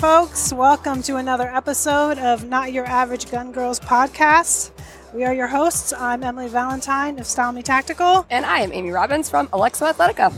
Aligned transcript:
Here 0.00 0.08
we 0.08 0.14
are, 0.14 0.26
folks. 0.26 0.50
Welcome 0.50 1.02
to 1.02 1.16
another 1.16 1.54
episode 1.54 2.16
of 2.16 2.48
Not 2.48 2.72
Your 2.72 2.86
Average 2.86 3.30
Gun 3.30 3.52
Girls 3.52 3.78
podcast. 3.78 4.70
We 5.12 5.24
are 5.24 5.34
your 5.34 5.48
hosts. 5.48 5.92
I'm 5.92 6.22
Emily 6.22 6.48
Valentine 6.48 7.18
of 7.18 7.26
Style 7.26 7.52
Me 7.52 7.62
Tactical. 7.62 8.24
And 8.30 8.46
I 8.46 8.60
am 8.60 8.72
Amy 8.72 8.92
Robbins 8.92 9.28
from 9.28 9.48
Alexo 9.48 9.92
Athletica. 9.92 10.32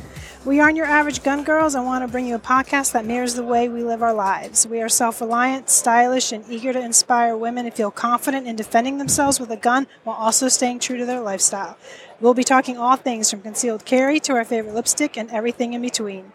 We 0.45 0.59
aren't 0.59 0.77
your 0.77 0.87
average 0.87 1.23
gun 1.23 1.45
girls 1.45 1.77
and 1.77 1.87
want 1.87 2.05
to 2.05 2.11
bring 2.11 2.27
you 2.27 2.35
a 2.35 2.41
podcast 2.41 2.91
that 2.93 3.07
mirrors 3.07 3.35
the 3.35 3.45
way 3.45 3.69
we 3.69 3.85
live 3.85 4.03
our 4.03 4.13
lives. 4.13 4.67
We 4.67 4.83
are 4.83 4.89
self 4.89 5.21
reliant, 5.21 5.71
stylish, 5.71 6.33
and 6.33 6.45
eager 6.49 6.73
to 6.73 6.81
inspire 6.81 7.37
women 7.37 7.65
to 7.67 7.71
feel 7.71 7.93
confident 7.93 8.49
in 8.49 8.57
defending 8.57 8.99
themselves 8.99 9.39
with 9.39 9.53
a 9.53 9.57
gun 9.57 9.87
while 10.03 10.17
also 10.17 10.49
staying 10.49 10.81
true 10.81 10.97
to 10.97 11.07
their 11.07 11.21
lifestyle. 11.21 11.79
We'll 12.21 12.35
be 12.35 12.43
talking 12.43 12.79
all 12.79 12.97
things 12.97 13.31
from 13.31 13.43
concealed 13.43 13.85
carry 13.85 14.19
to 14.21 14.33
our 14.33 14.45
favorite 14.45 14.75
lipstick 14.75 15.17
and 15.17 15.31
everything 15.31 15.73
in 15.75 15.83
between. 15.83 16.33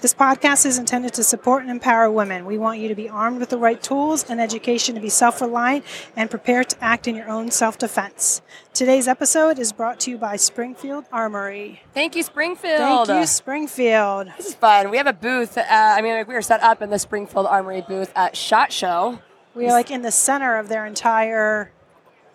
This 0.00 0.14
podcast 0.14 0.64
is 0.64 0.78
intended 0.78 1.12
to 1.12 1.22
support 1.22 1.60
and 1.60 1.70
empower 1.70 2.10
women. 2.10 2.46
We 2.46 2.56
want 2.56 2.78
you 2.78 2.88
to 2.88 2.94
be 2.94 3.10
armed 3.10 3.38
with 3.38 3.50
the 3.50 3.58
right 3.58 3.82
tools 3.82 4.24
and 4.30 4.40
education 4.40 4.94
to 4.94 5.00
be 5.00 5.10
self 5.10 5.42
reliant 5.42 5.84
and 6.16 6.30
prepared 6.30 6.70
to 6.70 6.82
act 6.82 7.06
in 7.06 7.14
your 7.14 7.28
own 7.28 7.50
self 7.50 7.76
defense. 7.76 8.40
Today's 8.72 9.06
episode 9.06 9.58
is 9.58 9.74
brought 9.74 10.00
to 10.00 10.10
you 10.10 10.16
by 10.16 10.36
Springfield 10.36 11.04
Armory. 11.12 11.82
Thank 11.92 12.16
you, 12.16 12.22
Springfield. 12.22 13.08
Thank 13.08 13.08
you, 13.10 13.26
Springfield. 13.26 14.28
This 14.38 14.46
is 14.46 14.54
fun. 14.54 14.90
We 14.90 14.96
have 14.96 15.06
a 15.06 15.12
booth. 15.12 15.58
Uh, 15.58 15.64
I 15.68 16.00
mean, 16.00 16.14
like, 16.14 16.28
we 16.28 16.34
are 16.34 16.40
set 16.40 16.62
up 16.62 16.80
in 16.80 16.88
the 16.88 16.98
Springfield 16.98 17.44
Armory 17.44 17.84
booth 17.86 18.10
at 18.16 18.34
SHOT 18.34 18.72
Show. 18.72 19.18
We 19.54 19.66
are 19.66 19.72
like 19.72 19.90
in 19.90 20.00
the 20.00 20.12
center 20.12 20.56
of 20.56 20.70
their 20.70 20.86
entire 20.86 21.72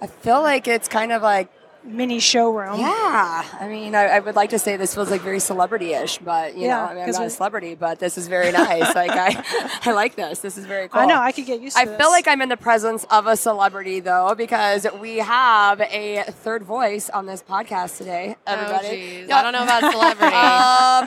I 0.02 0.08
feel 0.08 0.42
like 0.42 0.68
it's 0.68 0.88
kind 0.88 1.12
of 1.12 1.22
like 1.22 1.50
mini 1.86 2.20
showroom. 2.20 2.80
Yeah, 2.80 3.46
I 3.60 3.68
mean, 3.68 3.94
I, 3.96 4.06
I, 4.08 4.20
would 4.20 4.36
like 4.36 4.50
to 4.52 4.60
say 4.60 4.76
this 4.78 4.94
feels 4.96 5.12
like 5.12 5.22
very 5.22 5.40
celebrity-ish, 5.40 6.18
but 6.20 6.56
you 6.56 6.64
Yeah, 6.64 6.76
know, 6.78 6.82
I 6.84 6.90
mean, 6.94 7.00
I'm 7.02 7.06
'cause 7.06 7.18
not 7.20 7.28
a 7.28 7.30
celebrity, 7.30 7.76
but 7.76 8.00
this 8.00 8.18
is 8.18 8.28
very 8.28 8.52
nice. 8.52 8.94
like 8.96 9.12
I, 9.12 9.44
I 9.86 9.92
like 9.92 10.16
this. 10.16 10.40
This 10.40 10.58
is 10.58 10.66
very 10.66 10.88
cool. 10.90 11.02
I 11.02 11.06
know, 11.06 11.20
I 11.20 11.32
could 11.32 11.46
get 11.46 11.62
used 11.62 11.76
to 11.78 11.82
I 11.82 11.86
this. 11.86 11.98
feel 11.98 12.10
like 12.10 12.28
I'm 12.28 12.42
in 12.42 12.50
the 12.50 12.58
presence 12.58 13.06
of 13.12 13.28
a 13.28 13.38
celebrity 13.38 14.00
though, 14.00 14.34
because 14.36 14.88
we 15.00 15.18
have 15.18 15.80
a 15.82 16.24
third 16.30 16.64
voice 16.64 17.10
on 17.10 17.26
this 17.28 17.44
podcast 17.44 17.98
today. 17.98 18.36
Everybody, 18.48 18.88
Oh, 18.88 19.28
jeez. 19.28 19.32
I 19.32 19.42
don't 19.44 19.54
know 19.54 19.64
about 19.64 19.92
celebrity. 19.92 20.36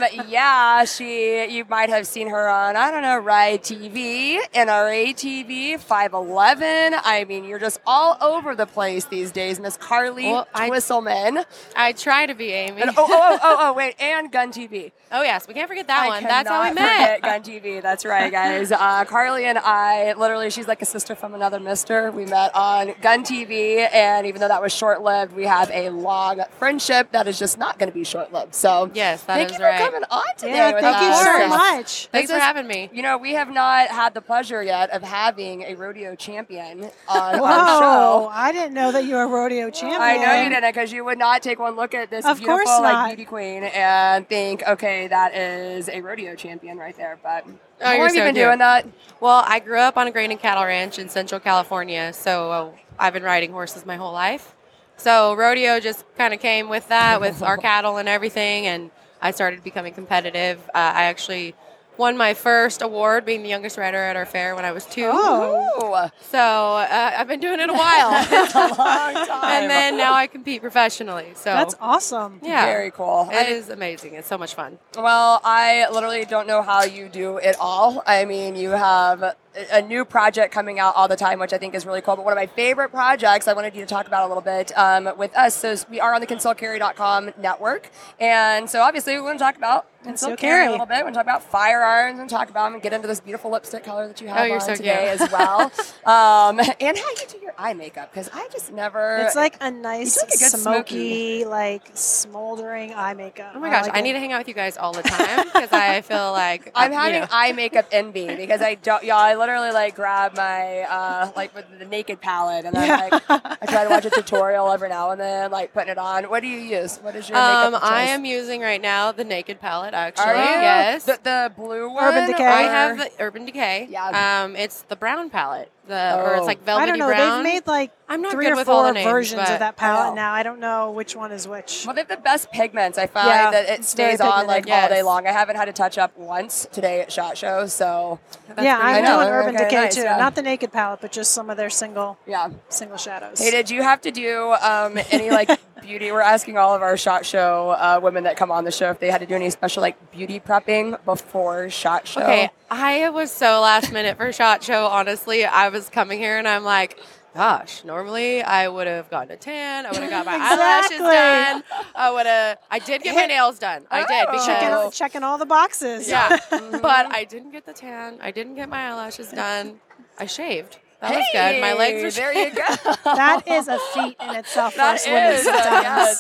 um, 0.24 0.28
yeah, 0.30 0.84
she. 0.84 1.46
You 1.48 1.64
might 1.68 1.88
have 1.88 2.06
seen 2.06 2.28
her 2.28 2.48
on 2.48 2.76
I 2.76 2.90
don't 2.90 3.02
know, 3.02 3.18
Ride 3.18 3.62
TV, 3.62 4.38
NRA 4.54 5.14
TV, 5.14 5.78
Five 5.78 6.12
Eleven. 6.12 6.94
I 7.04 7.24
mean, 7.28 7.44
you're 7.44 7.58
just 7.58 7.80
all 7.86 8.16
over 8.20 8.54
the 8.54 8.66
place 8.66 9.06
these 9.06 9.32
days, 9.32 9.58
Miss 9.60 9.76
Carly 9.76 10.24
Well, 10.26 10.46
I- 10.54 10.67
Twisselman. 10.70 11.44
I 11.76 11.92
try 11.92 12.26
to 12.26 12.34
be 12.34 12.50
Amy. 12.52 12.82
And, 12.82 12.90
oh, 12.90 13.06
oh, 13.08 13.08
oh, 13.10 13.38
oh, 13.42 13.56
oh, 13.60 13.72
wait, 13.72 13.94
and 14.00 14.30
Gun 14.30 14.52
TV. 14.52 14.92
Oh, 15.10 15.22
yes, 15.22 15.48
we 15.48 15.54
can't 15.54 15.68
forget 15.68 15.86
that 15.86 16.02
I 16.02 16.08
one. 16.08 16.22
That's 16.22 16.48
how 16.48 16.62
we 16.68 16.74
met. 16.74 17.16
forget 17.16 17.22
Gun 17.22 17.42
TV. 17.42 17.80
That's 17.82 18.04
right, 18.04 18.30
guys. 18.30 18.70
Uh, 18.72 19.04
Carly 19.06 19.44
and 19.46 19.58
I, 19.58 20.12
literally, 20.14 20.50
she's 20.50 20.68
like 20.68 20.82
a 20.82 20.86
sister 20.86 21.14
from 21.14 21.34
another 21.34 21.58
mister. 21.60 22.10
We 22.10 22.26
met 22.26 22.54
on 22.54 22.92
Gun 23.00 23.24
TV, 23.24 23.88
and 23.92 24.26
even 24.26 24.40
though 24.40 24.48
that 24.48 24.60
was 24.60 24.72
short 24.72 25.02
lived, 25.02 25.32
we 25.34 25.44
have 25.44 25.70
a 25.72 25.90
long 25.90 26.42
friendship 26.58 27.12
that 27.12 27.26
is 27.26 27.38
just 27.38 27.56
not 27.58 27.78
going 27.78 27.90
to 27.90 27.94
be 27.94 28.04
short 28.04 28.32
lived. 28.32 28.54
So, 28.54 28.90
Yes, 28.94 29.22
that 29.24 29.34
thank 29.36 29.50
is 29.52 29.58
you 29.58 29.64
right. 29.64 29.78
for 29.80 29.86
coming 29.86 30.04
on 30.10 30.22
today. 30.36 30.56
Yeah, 30.56 30.72
with 30.72 30.82
thank 30.82 31.00
you 31.02 31.14
so 31.14 31.24
course. 31.38 31.48
much. 31.48 32.06
Thanks 32.08 32.10
This 32.12 32.30
for 32.30 32.36
is- 32.36 32.42
having 32.42 32.66
me. 32.66 32.90
You 32.92 33.02
know, 33.02 33.16
we 33.16 33.32
have 33.34 33.48
not 33.50 33.88
had 33.88 34.12
the 34.14 34.20
pleasure 34.20 34.62
yet 34.62 34.90
of 34.90 35.02
having 35.02 35.62
a 35.62 35.74
rodeo 35.74 36.14
champion 36.16 36.90
on 37.08 37.38
Whoa, 37.38 37.44
our 37.44 37.80
show. 37.80 38.28
I 38.32 38.52
didn't 38.52 38.74
know 38.74 38.92
that 38.92 39.04
you 39.04 39.14
were 39.14 39.22
a 39.22 39.26
rodeo 39.26 39.70
champion. 39.70 40.00
I 40.02 40.16
know 40.18 40.42
you 40.42 40.48
didn't 40.50 40.57
because 40.62 40.92
you 40.92 41.04
would 41.04 41.18
not 41.18 41.42
take 41.42 41.58
one 41.58 41.76
look 41.76 41.94
at 41.94 42.10
this 42.10 42.24
Of 42.24 42.38
beautiful 42.38 42.82
like 42.82 43.08
beauty 43.08 43.24
queen 43.24 43.62
and 43.64 44.28
think, 44.28 44.62
okay, 44.66 45.06
that 45.08 45.34
is 45.34 45.88
a 45.88 46.00
rodeo 46.00 46.34
champion 46.34 46.78
right 46.78 46.96
there. 46.96 47.18
But 47.22 47.44
Oh, 47.80 47.84
how 47.84 47.90
long 47.90 47.96
you're 47.98 48.06
have 48.08 48.14
you 48.16 48.22
been 48.22 48.34
cute. 48.34 48.46
doing 48.46 48.58
that? 48.58 48.86
Well, 49.20 49.44
I 49.46 49.60
grew 49.60 49.78
up 49.78 49.96
on 49.96 50.06
a 50.06 50.10
grain 50.10 50.30
and 50.30 50.40
cattle 50.40 50.64
ranch 50.64 50.98
in 50.98 51.08
Central 51.08 51.40
California, 51.40 52.12
so 52.12 52.50
uh, 52.50 52.70
I've 52.98 53.12
been 53.12 53.22
riding 53.22 53.52
horses 53.52 53.86
my 53.86 53.96
whole 53.96 54.12
life. 54.12 54.54
So 54.96 55.34
rodeo 55.34 55.78
just 55.78 56.04
kind 56.16 56.34
of 56.34 56.40
came 56.40 56.68
with 56.68 56.88
that, 56.88 57.20
with 57.20 57.40
our 57.42 57.56
cattle 57.68 57.98
and 57.98 58.08
everything, 58.08 58.66
and 58.66 58.90
I 59.22 59.30
started 59.30 59.62
becoming 59.62 59.94
competitive. 59.94 60.58
Uh, 60.74 60.78
I 60.78 61.04
actually 61.04 61.54
won 61.98 62.16
my 62.16 62.32
first 62.32 62.80
award, 62.80 63.24
being 63.24 63.42
the 63.42 63.48
youngest 63.48 63.76
rider 63.76 63.98
at 63.98 64.16
our 64.16 64.24
fair 64.24 64.54
when 64.54 64.64
I 64.64 64.72
was 64.72 64.84
two. 64.86 65.08
Oh. 65.12 66.08
So 66.30 66.38
uh, 66.38 67.12
I've 67.18 67.28
been 67.28 67.40
doing 67.40 67.60
it 67.60 67.68
a 67.68 67.72
while, 67.72 68.08
a 68.10 68.68
long 68.78 69.26
time. 69.26 69.44
and 69.44 69.70
then 69.70 69.96
now 69.96 70.14
I 70.14 70.26
compete 70.26 70.62
professionally. 70.62 71.26
So 71.34 71.44
That's 71.50 71.74
awesome. 71.80 72.40
yeah, 72.42 72.64
very 72.64 72.90
cool. 72.90 73.28
It 73.30 73.36
I- 73.36 73.50
is 73.50 73.68
amazing. 73.68 74.14
It's 74.14 74.28
so 74.28 74.38
much 74.38 74.54
fun. 74.54 74.78
Well, 74.96 75.40
I 75.44 75.88
literally 75.90 76.24
don't 76.24 76.46
know 76.46 76.62
how 76.62 76.84
you 76.84 77.08
do 77.08 77.38
it 77.38 77.56
all. 77.60 78.02
I 78.06 78.24
mean, 78.24 78.56
you 78.56 78.70
have 78.70 79.36
a- 79.58 79.78
a 79.78 79.82
new 79.82 80.04
project 80.04 80.52
coming 80.54 80.78
out 80.78 80.94
all 80.96 81.08
the 81.08 81.16
time, 81.16 81.38
which 81.38 81.52
I 81.52 81.58
think 81.58 81.74
is 81.74 81.84
really 81.84 82.00
cool. 82.00 82.16
But 82.16 82.24
one 82.24 82.32
of 82.32 82.36
my 82.38 82.46
favorite 82.46 82.90
projects 82.90 83.48
I 83.48 83.52
wanted 83.52 83.74
you 83.74 83.80
to 83.82 83.86
talk 83.86 84.06
about 84.06 84.24
a 84.24 84.28
little 84.28 84.42
bit 84.42 84.72
um, 84.76 85.10
with 85.16 85.36
us. 85.36 85.54
So 85.56 85.74
we 85.90 86.00
are 86.00 86.14
on 86.14 86.20
the 86.20 86.26
concealcarry.com 86.26 87.32
network. 87.38 87.90
And 88.20 88.68
so 88.70 88.80
obviously 88.82 89.14
we 89.14 89.20
want 89.22 89.38
to 89.38 89.44
talk 89.44 89.56
about 89.56 89.86
concealed 90.02 90.30
Concealed 90.30 90.38
carry 90.38 90.66
a 90.66 90.70
little 90.70 90.86
bit. 90.86 90.98
We 90.98 91.02
want 91.04 91.14
to 91.14 91.18
talk 91.18 91.26
about 91.26 91.42
firearms 91.42 92.20
and 92.20 92.30
talk 92.30 92.50
about 92.50 92.66
them 92.66 92.74
and 92.74 92.82
get 92.82 92.92
into 92.92 93.08
this 93.08 93.20
beautiful 93.20 93.50
lipstick 93.50 93.84
color 93.84 94.06
that 94.08 94.20
you 94.20 94.28
have 94.28 94.38
Oh, 94.38 94.44
you're 94.44 94.54
on 94.54 94.60
so 94.60 94.74
today 94.74 95.08
cute. 95.16 95.20
as 95.28 95.32
well. 95.32 95.60
um, 96.06 96.60
and 96.80 96.96
how 96.96 97.10
you 97.10 97.26
do 97.28 97.38
your 97.42 97.54
eye 97.58 97.74
makeup 97.74 98.10
because 98.12 98.30
I 98.32 98.48
just 98.52 98.72
never. 98.72 99.18
It's 99.18 99.34
like 99.36 99.56
a 99.60 99.70
nice, 99.70 100.16
like 100.16 100.28
a 100.34 100.38
good 100.38 100.50
smoky, 100.50 101.44
like 101.44 101.90
smoldering 101.94 102.94
eye 102.94 103.14
makeup. 103.14 103.52
Oh 103.54 103.60
my 103.60 103.70
gosh, 103.70 103.84
like 103.86 103.94
I 103.96 103.98
it. 103.98 104.02
need 104.02 104.12
to 104.12 104.18
hang 104.20 104.32
out 104.32 104.38
with 104.38 104.48
you 104.48 104.54
guys 104.54 104.76
all 104.76 104.92
the 104.92 105.02
time 105.02 105.44
because 105.46 105.72
I 105.72 106.00
feel 106.02 106.32
like 106.32 106.70
I'm 106.74 106.90
uh, 106.92 106.94
you 106.94 107.00
having 107.00 107.20
know. 107.22 107.26
eye 107.30 107.52
makeup 107.52 107.86
envy 107.92 108.34
because 108.36 108.60
I 108.62 108.76
don't. 108.76 109.02
Yeah, 109.04 109.16
I 109.16 109.34
literally 109.48 109.72
like 109.72 109.94
grab 109.94 110.36
my 110.36 110.80
uh, 110.82 111.32
like 111.34 111.54
with 111.54 111.64
the 111.78 111.84
naked 111.86 112.20
palette 112.20 112.66
and 112.66 112.74
then 112.74 112.88
like 112.88 113.22
I 113.28 113.66
try 113.66 113.84
to 113.84 113.90
watch 113.90 114.04
a 114.04 114.10
tutorial 114.10 114.70
every 114.70 114.90
now 114.90 115.10
and 115.10 115.20
then, 115.20 115.50
like 115.50 115.72
putting 115.72 115.88
it 115.88 115.98
on. 115.98 116.24
What 116.24 116.40
do 116.40 116.48
you 116.48 116.58
use? 116.58 116.98
What 116.98 117.16
is 117.16 117.28
your 117.28 117.38
Um, 117.38 117.74
I 117.80 118.02
am 118.08 118.24
using 118.24 118.60
right 118.60 118.80
now 118.80 119.12
the 119.12 119.24
Naked 119.24 119.60
palette. 119.60 119.94
Actually, 119.94 120.34
yes. 120.34 121.04
The, 121.04 121.18
the 121.22 121.52
blue 121.56 121.88
one. 121.88 122.04
Urban 122.04 122.30
Decay. 122.30 122.44
I 122.44 122.62
have 122.62 122.98
the 122.98 123.10
Urban 123.18 123.46
Decay. 123.46 123.88
Yeah. 123.90 124.42
Um, 124.44 124.54
it's 124.54 124.82
the 124.82 124.96
brown 124.96 125.30
palette. 125.30 125.72
The 125.88 126.16
or 126.16 126.34
Oh. 126.34 126.38
it's 126.38 126.46
like 126.46 126.60
I 126.68 126.86
don't 126.86 126.98
know. 126.98 127.06
brown. 127.06 127.42
They've 127.42 127.54
made 127.54 127.66
like 127.66 127.90
I'm 128.10 128.22
not 128.22 128.32
three 128.32 128.44
good 128.46 128.52
or 128.52 128.56
with 128.56 128.66
four 128.66 128.74
all 128.76 128.82
the 128.84 128.92
names, 128.92 129.10
versions 129.10 129.40
of 129.50 129.58
that 129.58 129.76
palette 129.76 130.12
Oh. 130.12 130.14
now. 130.14 130.32
I 130.32 130.42
don't 130.42 130.60
know 130.60 130.90
which 130.92 131.16
one 131.16 131.32
is 131.32 131.48
which. 131.48 131.84
Well, 131.86 131.94
they 131.94 132.02
have 132.02 132.08
the 132.08 132.16
best 132.18 132.50
pigments. 132.52 132.96
I 132.98 133.06
find 133.06 133.28
Yeah, 133.28 133.50
that 133.50 133.68
it 133.68 133.84
stays 133.84 134.20
on 134.20 134.46
like 134.46 134.64
pigmented. 134.64 134.82
all 134.92 134.96
day 134.96 135.02
long. 135.02 135.26
I 135.26 135.32
haven't 135.32 135.56
had 135.56 135.64
to 135.66 135.72
touch 135.72 135.98
up 135.98 136.16
once 136.16 136.66
today 136.72 137.00
at 137.00 137.10
Shot 137.10 137.36
Show, 137.36 137.66
so 137.66 138.18
That's 138.48 138.62
yeah, 138.62 138.78
I'm 138.78 138.96
I 138.96 139.00
know, 139.00 139.16
doing 139.16 139.28
Urban 139.28 139.54
okay, 139.56 139.64
Decay 139.64 139.76
nice, 139.76 139.94
too. 139.96 140.02
yeah. 140.02 140.16
Not 140.18 140.34
the 140.34 140.42
naked 140.42 140.72
palette, 140.72 141.00
but 141.00 141.10
just 141.12 141.32
some 141.32 141.50
of 141.50 141.56
their 141.56 141.70
single 141.70 142.18
yeah. 142.26 142.48
single 142.68 142.96
shadows. 142.98 143.38
Hey, 143.40 143.50
did 143.50 143.68
you 143.70 143.82
have 143.82 144.00
to 144.02 144.10
do 144.10 144.52
um, 144.62 144.98
any 145.10 145.30
like 145.30 145.50
beauty? 145.82 146.10
We're 146.12 146.20
asking 146.20 146.56
all 146.58 146.74
of 146.74 146.82
our 146.82 146.96
shot 146.96 147.24
show 147.26 147.70
uh, 147.70 148.00
women 148.02 148.24
that 148.24 148.36
come 148.36 148.50
on 148.50 148.64
the 148.64 148.70
show 148.70 148.90
if 148.90 149.00
they 149.00 149.10
had 149.10 149.20
to 149.20 149.26
do 149.26 149.34
any 149.34 149.50
special 149.50 149.80
like 149.82 150.10
beauty 150.12 150.40
prepping 150.40 151.02
before 151.04 151.68
shot 151.70 152.06
show. 152.08 152.22
Okay, 152.22 152.50
I 152.70 153.08
was 153.10 153.30
so 153.30 153.60
last 153.60 153.92
minute 153.92 154.16
for 154.16 154.32
Shot 154.32 154.62
Show. 154.64 154.86
Honestly, 154.86 155.44
I 155.44 155.68
was 155.68 155.77
coming 155.88 156.18
here 156.18 156.38
and 156.38 156.48
I'm 156.48 156.64
like, 156.64 156.98
gosh, 157.34 157.84
normally 157.84 158.42
I 158.42 158.66
would 158.68 158.86
have 158.86 159.10
gotten 159.10 159.30
a 159.32 159.36
tan. 159.36 159.86
I 159.86 159.90
would 159.90 160.00
have 160.00 160.10
got 160.10 160.26
my 160.26 160.36
eyelashes 160.40 160.98
done. 160.98 161.62
I 161.94 162.10
would 162.10 162.26
have. 162.26 162.58
I 162.70 162.78
did 162.78 163.02
get 163.02 163.14
my 163.14 163.26
nails 163.26 163.58
done. 163.58 163.86
I 163.90 164.00
did 164.00 164.10
Oh. 164.10 164.32
because 164.32 164.46
checking, 164.46 164.68
all, 164.68 164.90
checking 164.90 165.22
all 165.22 165.38
the 165.38 165.46
boxes. 165.46 166.08
yeah, 166.08 166.38
but 166.50 167.06
I 167.14 167.24
didn't 167.28 167.50
get 167.52 167.64
the 167.66 167.72
tan. 167.74 168.18
I 168.20 168.30
didn't 168.30 168.54
get 168.56 168.68
my 168.68 168.88
eyelashes 168.88 169.30
done. 169.30 169.80
I 170.18 170.26
shaved. 170.26 170.78
That 171.00 171.14
was 171.14 171.24
good. 171.32 171.60
My 171.60 171.74
legs 171.74 172.02
were 172.02 172.10
There 172.10 172.32
you 172.32 172.50
go. 172.54 172.64
that 173.04 173.46
is 173.46 173.68
a 173.68 173.78
feat 173.94 174.16
in 174.20 174.34
itself 174.34 174.74
That 174.74 174.96
is. 174.96 175.04
That 175.04 175.04
us 175.04 175.06
women 175.06 175.32
is, 175.34 175.42
sometimes. 175.44 175.82
yes, 175.84 176.18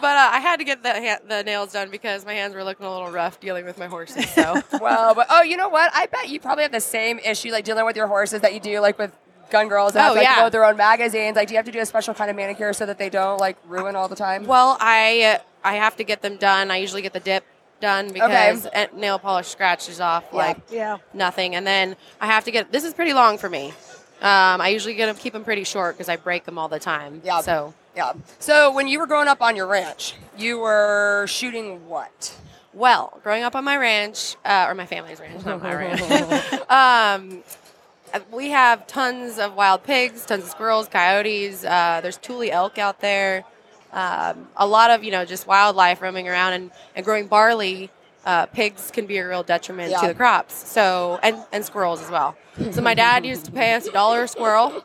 But 0.00 0.16
uh, 0.16 0.30
I 0.32 0.40
had 0.40 0.56
to 0.58 0.64
get 0.64 0.82
the 0.82 0.92
ha- 0.92 1.18
the 1.28 1.42
nails 1.42 1.72
done 1.72 1.90
because 1.90 2.24
my 2.24 2.32
hands 2.34 2.54
were 2.54 2.64
looking 2.64 2.86
a 2.86 2.90
little 2.90 3.10
rough 3.10 3.40
dealing 3.40 3.64
with 3.66 3.78
my 3.78 3.86
horses. 3.86 4.28
So 4.30 4.62
well, 4.80 5.14
but 5.14 5.26
oh, 5.30 5.42
you 5.42 5.56
know 5.56 5.68
what? 5.68 5.90
I 5.94 6.06
bet 6.06 6.28
you 6.28 6.40
probably 6.40 6.62
have 6.62 6.72
the 6.72 6.80
same 6.80 7.18
issue 7.18 7.50
like 7.50 7.64
dealing 7.64 7.84
with 7.84 7.96
your 7.96 8.06
horses 8.06 8.40
that 8.40 8.54
you 8.54 8.60
do 8.60 8.80
like 8.80 8.98
with 8.98 9.12
gun 9.50 9.68
girls 9.68 9.92
that 9.94 10.00
have 10.02 10.10
Oh, 10.12 10.14
to, 10.14 10.20
like, 10.20 10.28
yeah. 10.28 10.42
load 10.42 10.52
their 10.52 10.64
own 10.64 10.76
magazines. 10.76 11.36
Like, 11.36 11.48
do 11.48 11.54
you 11.54 11.58
have 11.58 11.66
to 11.66 11.72
do 11.72 11.80
a 11.80 11.86
special 11.86 12.14
kind 12.14 12.30
of 12.30 12.36
manicure 12.36 12.72
so 12.72 12.84
that 12.86 12.98
they 12.98 13.08
don't 13.10 13.38
like 13.38 13.56
ruin 13.66 13.96
all 13.96 14.08
the 14.08 14.16
time? 14.16 14.46
well, 14.46 14.76
I 14.80 15.22
uh, 15.38 15.38
I 15.64 15.74
have 15.76 15.96
to 15.96 16.04
get 16.04 16.22
them 16.22 16.36
done. 16.36 16.70
I 16.70 16.76
usually 16.78 17.02
get 17.02 17.12
the 17.12 17.20
dip 17.20 17.44
done 17.80 18.12
because 18.12 18.66
uh, 18.66 18.86
nail 18.94 19.18
polish 19.18 19.46
scratches 19.48 20.00
off 20.00 20.24
Yeah. 20.32 20.36
like 20.36 20.56
Yeah. 20.70 20.96
nothing, 21.14 21.54
and 21.54 21.66
then 21.66 21.96
I 22.20 22.26
have 22.26 22.44
to 22.44 22.50
get. 22.50 22.72
This 22.72 22.84
is 22.84 22.94
pretty 22.94 23.12
long 23.12 23.38
for 23.38 23.48
me. 23.48 23.68
Um, 24.20 24.60
I 24.60 24.68
usually 24.68 24.94
get 24.94 25.06
them 25.06 25.16
keep 25.16 25.32
them 25.32 25.44
pretty 25.44 25.64
short 25.64 25.96
because 25.96 26.08
I 26.08 26.16
break 26.16 26.44
them 26.44 26.58
all 26.58 26.68
the 26.68 26.80
time. 26.80 27.20
Yeah. 27.24 27.40
So 27.40 27.74
Yeah. 27.96 28.12
So 28.38 28.72
when 28.72 28.88
you 28.88 28.98
were 28.98 29.06
growing 29.06 29.28
up 29.28 29.40
on 29.42 29.54
your 29.56 29.66
ranch, 29.66 30.14
you 30.36 30.58
were 30.58 31.26
shooting 31.28 31.88
what? 31.88 32.34
Well, 32.74 33.18
growing 33.24 33.42
up 33.44 33.56
on 33.56 33.64
my 33.64 33.76
ranch, 33.76 34.36
uh, 34.44 34.66
or 34.68 34.74
my 34.74 34.86
family's 34.86 35.18
ranch, 35.20 35.44
not 35.44 35.62
my 35.62 35.74
ranch, 35.74 36.52
um, 36.70 37.42
we 38.32 38.50
have 38.50 38.86
tons 38.86 39.38
of 39.38 39.54
wild 39.54 39.82
pigs, 39.84 40.24
tons 40.24 40.44
of 40.44 40.50
squirrels, 40.50 40.86
coyotes. 40.88 41.64
Uh, 41.64 42.00
there's 42.02 42.16
Tule 42.18 42.48
elk 42.50 42.78
out 42.78 43.00
there. 43.00 43.44
Um, 43.92 44.48
a 44.56 44.66
lot 44.66 44.90
of 44.90 45.02
you 45.04 45.10
know 45.10 45.24
just 45.24 45.46
wildlife 45.46 46.02
roaming 46.02 46.28
around 46.28 46.52
and, 46.54 46.70
and 46.94 47.04
growing 47.04 47.26
barley. 47.26 47.90
uh, 48.26 48.44
pigs 48.46 48.90
can 48.90 49.06
be 49.06 49.16
a 49.16 49.26
real 49.26 49.42
detriment 49.42 49.90
Yeah. 49.90 50.00
to 50.02 50.06
the 50.08 50.14
crops. 50.14 50.54
So 50.68 51.18
and 51.22 51.36
and 51.52 51.64
squirrels 51.64 52.02
as 52.02 52.10
well. 52.10 52.36
So 52.72 52.80
my 52.82 52.92
dad 52.94 53.24
used 53.24 53.44
to 53.46 53.52
pay 53.52 53.72
us 53.74 53.86
a 53.86 53.92
dollar 53.92 54.24
a 54.24 54.28
squirrel. 54.28 54.84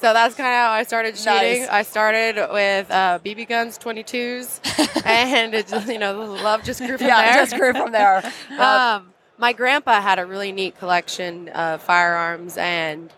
So 0.00 0.12
that's 0.12 0.34
kind 0.34 0.48
of 0.48 0.54
how 0.54 0.70
I 0.70 0.82
started 0.84 1.16
shooting. 1.16 1.60
Nice. 1.62 1.68
I 1.68 1.82
started 1.82 2.34
with 2.52 2.90
uh, 2.90 3.18
BB 3.24 3.48
guns, 3.48 3.78
22s, 3.78 4.60
and 5.06 5.54
it 5.54 5.68
just, 5.68 5.86
you 5.86 5.98
know, 5.98 6.26
the 6.36 6.42
love 6.42 6.64
just 6.64 6.80
grew 6.80 6.98
from 6.98 7.06
yeah, 7.06 7.22
there. 7.34 7.42
just 7.44 7.54
grew 7.56 7.72
from 7.72 7.92
there. 7.92 8.22
Uh, 8.50 8.98
Um, 9.00 9.12
my 9.38 9.52
grandpa 9.52 10.00
had 10.00 10.18
a 10.18 10.26
really 10.26 10.50
neat 10.50 10.76
collection 10.78 11.48
of 11.50 11.82
firearms, 11.82 12.56
and 12.56 13.12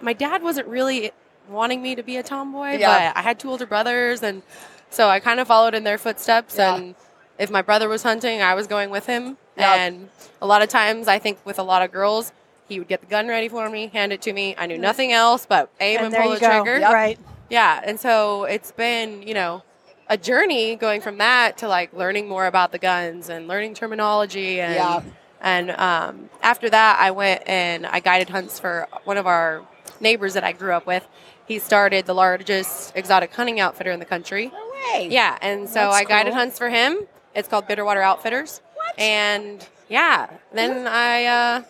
my 0.00 0.12
dad 0.12 0.42
wasn't 0.44 0.68
really 0.68 1.10
wanting 1.48 1.82
me 1.82 1.94
to 1.94 2.02
be 2.02 2.16
a 2.16 2.22
tomboy, 2.22 2.76
Yeah. 2.78 3.12
but 3.12 3.18
I 3.18 3.22
had 3.22 3.38
two 3.38 3.50
older 3.50 3.66
brothers, 3.66 4.22
and 4.22 4.42
so 4.90 5.08
I 5.08 5.20
kind 5.20 5.40
of 5.40 5.46
followed 5.46 5.74
in 5.74 5.84
their 5.84 5.98
footsteps. 5.98 6.56
Yeah. 6.56 6.76
And 6.76 6.94
if 7.38 7.50
my 7.50 7.62
brother 7.62 7.88
was 7.88 8.02
hunting, 8.02 8.40
I 8.42 8.54
was 8.54 8.66
going 8.66 8.90
with 8.90 9.06
him. 9.06 9.36
Yeah. 9.56 9.74
And 9.74 10.08
a 10.40 10.46
lot 10.46 10.62
of 10.62 10.68
times, 10.68 11.08
I 11.08 11.18
think 11.18 11.38
with 11.44 11.58
a 11.58 11.62
lot 11.62 11.82
of 11.82 11.92
girls, 11.92 12.32
he 12.68 12.78
would 12.78 12.88
get 12.88 13.00
the 13.00 13.06
gun 13.06 13.28
ready 13.28 13.48
for 13.48 13.68
me, 13.70 13.88
hand 13.88 14.12
it 14.12 14.20
to 14.22 14.32
me. 14.32 14.54
I 14.58 14.66
knew 14.66 14.78
nothing 14.78 15.12
else 15.12 15.46
but 15.46 15.70
aim 15.80 15.98
and, 16.04 16.14
and 16.14 16.22
pull 16.22 16.32
the 16.34 16.40
go. 16.40 16.62
trigger. 16.64 16.80
Right. 16.84 17.18
Yeah, 17.48 17.80
and 17.84 17.98
so 18.00 18.44
it's 18.44 18.72
been, 18.72 19.22
you 19.22 19.34
know, 19.34 19.62
a 20.08 20.16
journey 20.16 20.74
going 20.76 21.00
from 21.00 21.18
that 21.18 21.58
to 21.58 21.68
like 21.68 21.92
learning 21.92 22.28
more 22.28 22.46
about 22.46 22.72
the 22.72 22.78
guns 22.78 23.28
and 23.28 23.46
learning 23.48 23.74
terminology 23.74 24.60
and 24.60 24.74
Yeah. 24.74 25.02
and 25.40 25.70
um, 25.72 26.30
after 26.42 26.68
that 26.70 26.98
I 27.00 27.10
went 27.10 27.42
and 27.46 27.86
I 27.86 28.00
guided 28.00 28.28
hunts 28.30 28.58
for 28.60 28.86
one 29.04 29.16
of 29.16 29.26
our 29.26 29.62
neighbors 30.00 30.34
that 30.34 30.44
I 30.44 30.52
grew 30.52 30.72
up 30.72 30.86
with. 30.86 31.06
He 31.46 31.58
started 31.58 32.06
the 32.06 32.14
largest 32.14 32.92
exotic 32.96 33.32
hunting 33.32 33.60
outfitter 33.60 33.90
in 33.92 33.98
the 34.00 34.04
country. 34.04 34.46
no 34.52 34.70
way. 34.94 35.08
Yeah, 35.10 35.38
and 35.40 35.68
so 35.68 35.74
That's 35.74 35.96
I 35.96 36.04
guided 36.04 36.32
cool. 36.32 36.40
hunts 36.40 36.58
for 36.58 36.68
him. 36.68 36.98
It's 37.34 37.48
called 37.48 37.66
Bitterwater 37.68 38.02
Outfitters. 38.02 38.60
What? 38.74 38.98
And 38.98 39.64
yeah, 39.88 40.28
then 40.52 40.86
I 40.88 41.24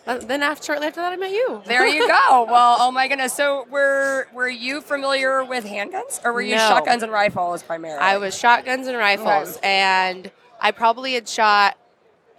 uh, 0.07 0.17
then 0.19 0.41
after 0.41 0.65
shortly 0.65 0.87
after 0.87 1.01
that 1.01 1.13
I 1.13 1.15
met 1.17 1.31
you. 1.31 1.61
There 1.65 1.85
you 1.85 2.07
go. 2.07 2.47
Well, 2.49 2.77
oh 2.79 2.89
my 2.91 3.07
goodness. 3.07 3.33
So 3.33 3.67
were 3.69 4.27
were 4.33 4.49
you 4.49 4.81
familiar 4.81 5.43
with 5.43 5.65
handguns, 5.65 6.19
or 6.25 6.33
were 6.33 6.41
you 6.41 6.55
No. 6.55 6.67
shotguns 6.69 7.03
and 7.03 7.11
rifles 7.11 7.61
primarily? 7.61 7.99
I 7.99 8.17
was 8.17 8.35
shotguns 8.37 8.87
and 8.87 8.97
rifles, 8.97 9.59
and 9.61 10.31
I 10.59 10.71
probably 10.71 11.13
had 11.13 11.29
shot 11.29 11.77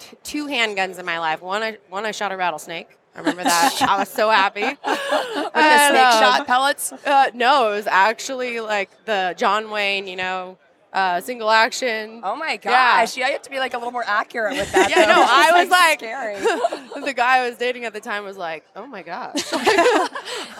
t- 0.00 0.17
two 0.25 0.46
handguns 0.46 0.99
in 0.99 1.06
my 1.06 1.20
life. 1.20 1.40
One, 1.43 1.62
I 1.62 1.79
one 1.88 2.05
I 2.05 2.11
shot 2.11 2.32
a 2.32 2.37
rattlesnake. 2.37 2.97
I 3.18 3.20
remember 3.20 3.42
that. 3.42 3.82
I 3.82 3.98
was 3.98 4.08
so 4.08 4.30
happy. 4.30 4.62
with 4.64 4.78
the 4.84 5.50
And, 5.54 5.92
snake 5.96 6.04
um, 6.06 6.22
shot 6.22 6.46
pellets. 6.46 6.92
Uh, 6.92 7.30
no, 7.34 7.72
it 7.72 7.76
was 7.76 7.86
actually 7.88 8.60
like 8.60 8.90
the 9.06 9.34
John 9.36 9.70
Wayne, 9.72 10.06
you 10.06 10.14
know, 10.14 10.56
uh, 10.92 11.20
single 11.20 11.50
action. 11.50 12.20
Oh 12.22 12.36
my 12.36 12.56
gosh! 12.56 13.16
Yeah, 13.16 13.26
you 13.26 13.32
have 13.32 13.42
to 13.42 13.50
be 13.50 13.58
like 13.58 13.74
a 13.74 13.76
little 13.76 13.90
more 13.92 14.04
accurate 14.06 14.52
with 14.56 14.70
that. 14.72 14.88
Yeah, 14.96 15.04
though. 15.06 15.12
no, 15.14 15.22
It's 15.22 15.30
I 15.32 15.62
was 15.62 15.68
like, 15.70 15.98
scary. 15.98 17.04
the 17.04 17.12
guy 17.12 17.38
I 17.38 17.48
was 17.48 17.58
dating 17.58 17.84
at 17.86 17.92
the 17.92 18.00
time 18.00 18.24
was 18.24 18.36
like, 18.38 18.64
"Oh 18.76 18.86
my 18.86 19.02
gosh, 19.02 19.52
I 19.52 19.64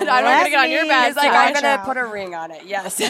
don't 0.00 0.25
want 0.25 0.44
to 0.44 0.50
get 0.50 0.58
on 0.60 0.70
your 0.70 0.82
Let 0.82 0.88
bad 0.88 1.00
me- 1.02 1.06
He's 1.06 1.16
like. 1.16 1.32
I'm 1.32 1.55
gonna 1.55 1.69
out. 1.69 1.84
put 1.87 1.96
a 1.96 2.05
ring 2.05 2.34
on 2.34 2.50
it. 2.50 2.64
Yes. 2.66 2.99
No, 3.00 3.08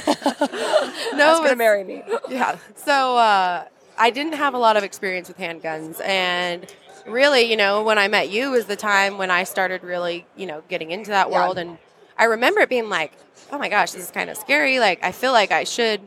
That's 1.16 1.40
gonna 1.40 1.56
marry 1.56 1.84
me. 1.84 2.02
yeah. 2.28 2.56
So 2.76 3.16
uh, 3.16 3.64
I 3.98 4.10
didn't 4.10 4.34
have 4.34 4.54
a 4.54 4.58
lot 4.58 4.76
of 4.76 4.84
experience 4.84 5.26
with 5.28 5.38
handguns, 5.38 6.00
and 6.04 6.72
really, 7.10 7.42
you 7.42 7.56
know, 7.56 7.82
when 7.82 7.98
I 7.98 8.08
met 8.08 8.30
you 8.30 8.50
was 8.50 8.66
the 8.66 8.76
time 8.76 9.18
when 9.18 9.30
I 9.30 9.44
started 9.44 9.82
really, 9.82 10.26
you 10.36 10.46
know, 10.46 10.62
getting 10.68 10.90
into 10.90 11.10
that 11.10 11.30
Yeah. 11.30 11.36
world, 11.36 11.58
and 11.58 11.78
I 12.16 12.24
remember 12.24 12.60
it 12.60 12.68
being 12.68 12.88
like, 12.88 13.12
oh 13.52 13.58
my 13.58 13.68
gosh, 13.68 13.92
this 13.92 14.04
is 14.04 14.10
kind 14.10 14.30
of 14.30 14.36
scary. 14.36 14.78
Like 14.78 15.02
I 15.02 15.12
feel 15.12 15.32
like 15.32 15.50
I 15.52 15.64
should, 15.64 16.00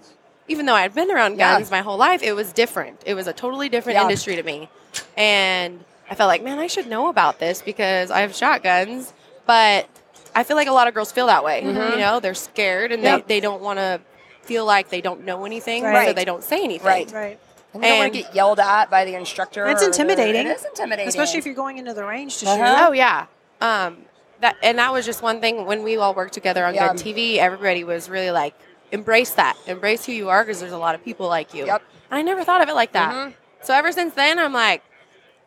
even 0.48 0.66
though 0.66 0.76
I 0.76 0.82
had 0.82 0.94
been 0.94 1.12
around 1.12 1.38
Yeah. 1.38 1.56
guns 1.58 1.72
my 1.72 1.82
whole 1.82 1.98
life, 1.98 2.22
it 2.24 2.34
was 2.34 2.54
different. 2.54 3.02
It 3.06 3.14
was 3.14 3.28
a 3.28 3.34
totally 3.34 3.70
different 3.70 3.98
Yeah. 3.98 4.04
industry 4.04 4.36
to 4.36 4.44
me, 4.44 4.70
and 5.18 5.84
I 6.10 6.16
felt 6.16 6.28
like, 6.28 6.44
man, 6.44 6.60
I 6.60 6.68
should 6.68 6.88
know 6.88 7.08
about 7.08 7.40
this 7.40 7.62
because 7.62 8.12
I 8.12 8.22
have 8.22 8.36
shotguns, 8.36 9.14
but. 9.46 9.88
I 10.34 10.46
feel 10.46 10.56
like 10.56 10.70
a 10.70 10.72
lot 10.72 10.88
of 10.88 10.94
girls 10.94 11.12
feel 11.12 11.28
that 11.28 11.44
way. 11.44 11.62
You 11.62 11.72
mm-hmm. 11.74 12.00
know, 12.00 12.22
they're 12.22 12.34
scared 12.34 12.94
and 12.94 13.04
Yep. 13.04 13.28
they, 13.28 13.36
they 13.36 13.40
don't 13.42 13.62
want 13.62 13.80
to 13.80 14.00
feel 14.44 14.64
like 14.64 14.88
they 14.88 15.02
don't 15.02 15.26
know 15.26 15.44
anything, 15.44 15.84
so 15.84 16.14
they 16.14 16.24
don't 16.24 16.42
say 16.42 16.64
anything. 16.64 16.88
Right. 16.88 17.12
Right. 17.12 17.40
And 17.74 17.84
you 17.84 17.90
don't 17.90 18.00
want 18.00 18.14
to 18.14 18.22
get 18.22 18.36
yelled 18.36 18.60
at 18.60 18.90
by 18.90 19.06
the 19.06 19.16
instructor. 19.16 19.68
It's 19.68 19.82
or 19.82 19.86
the- 19.86 19.92
intimidating. 19.92 20.48
It 20.48 20.58
is 20.58 20.66
intimidating, 20.66 21.08
Especially 21.08 21.40
if 21.40 21.46
you're 21.46 21.56
going 21.56 21.78
into 21.78 21.94
the 21.94 22.04
range 22.04 22.38
to 22.40 22.46
Uh-huh. 22.48 22.58
shoot. 22.58 22.88
Oh 22.88 22.92
yeah. 22.92 23.26
Um, 23.62 24.06
that 24.42 24.58
and 24.64 24.78
that 24.80 24.92
was 24.92 25.06
just 25.06 25.22
one 25.22 25.40
thing 25.40 25.66
when 25.66 25.84
we 25.84 25.98
all 25.98 26.14
worked 26.14 26.34
together 26.34 26.66
on 26.66 26.74
Yeah. 26.74 26.88
Gun 26.88 26.98
TV. 26.98 27.38
Everybody 27.38 27.84
was 27.84 28.10
really 28.10 28.32
like, 28.32 28.54
embrace 28.92 29.32
that, 29.32 29.56
embrace 29.68 30.06
who 30.06 30.12
you 30.12 30.30
are, 30.30 30.44
because 30.44 30.60
there's 30.60 30.72
a 30.74 30.78
lot 30.78 30.96
of 30.96 31.04
people 31.06 31.28
like 31.30 31.54
you. 31.54 31.66
Yep. 31.66 31.82
And 32.10 32.18
I 32.20 32.22
never 32.24 32.44
thought 32.44 32.62
of 32.62 32.68
it 32.68 32.76
like 32.76 32.92
that. 32.92 33.14
Mhm. 33.14 33.34
So 33.62 33.74
ever 33.74 33.92
since 33.92 34.14
then, 34.16 34.38
I'm 34.40 34.52
like, 34.54 34.84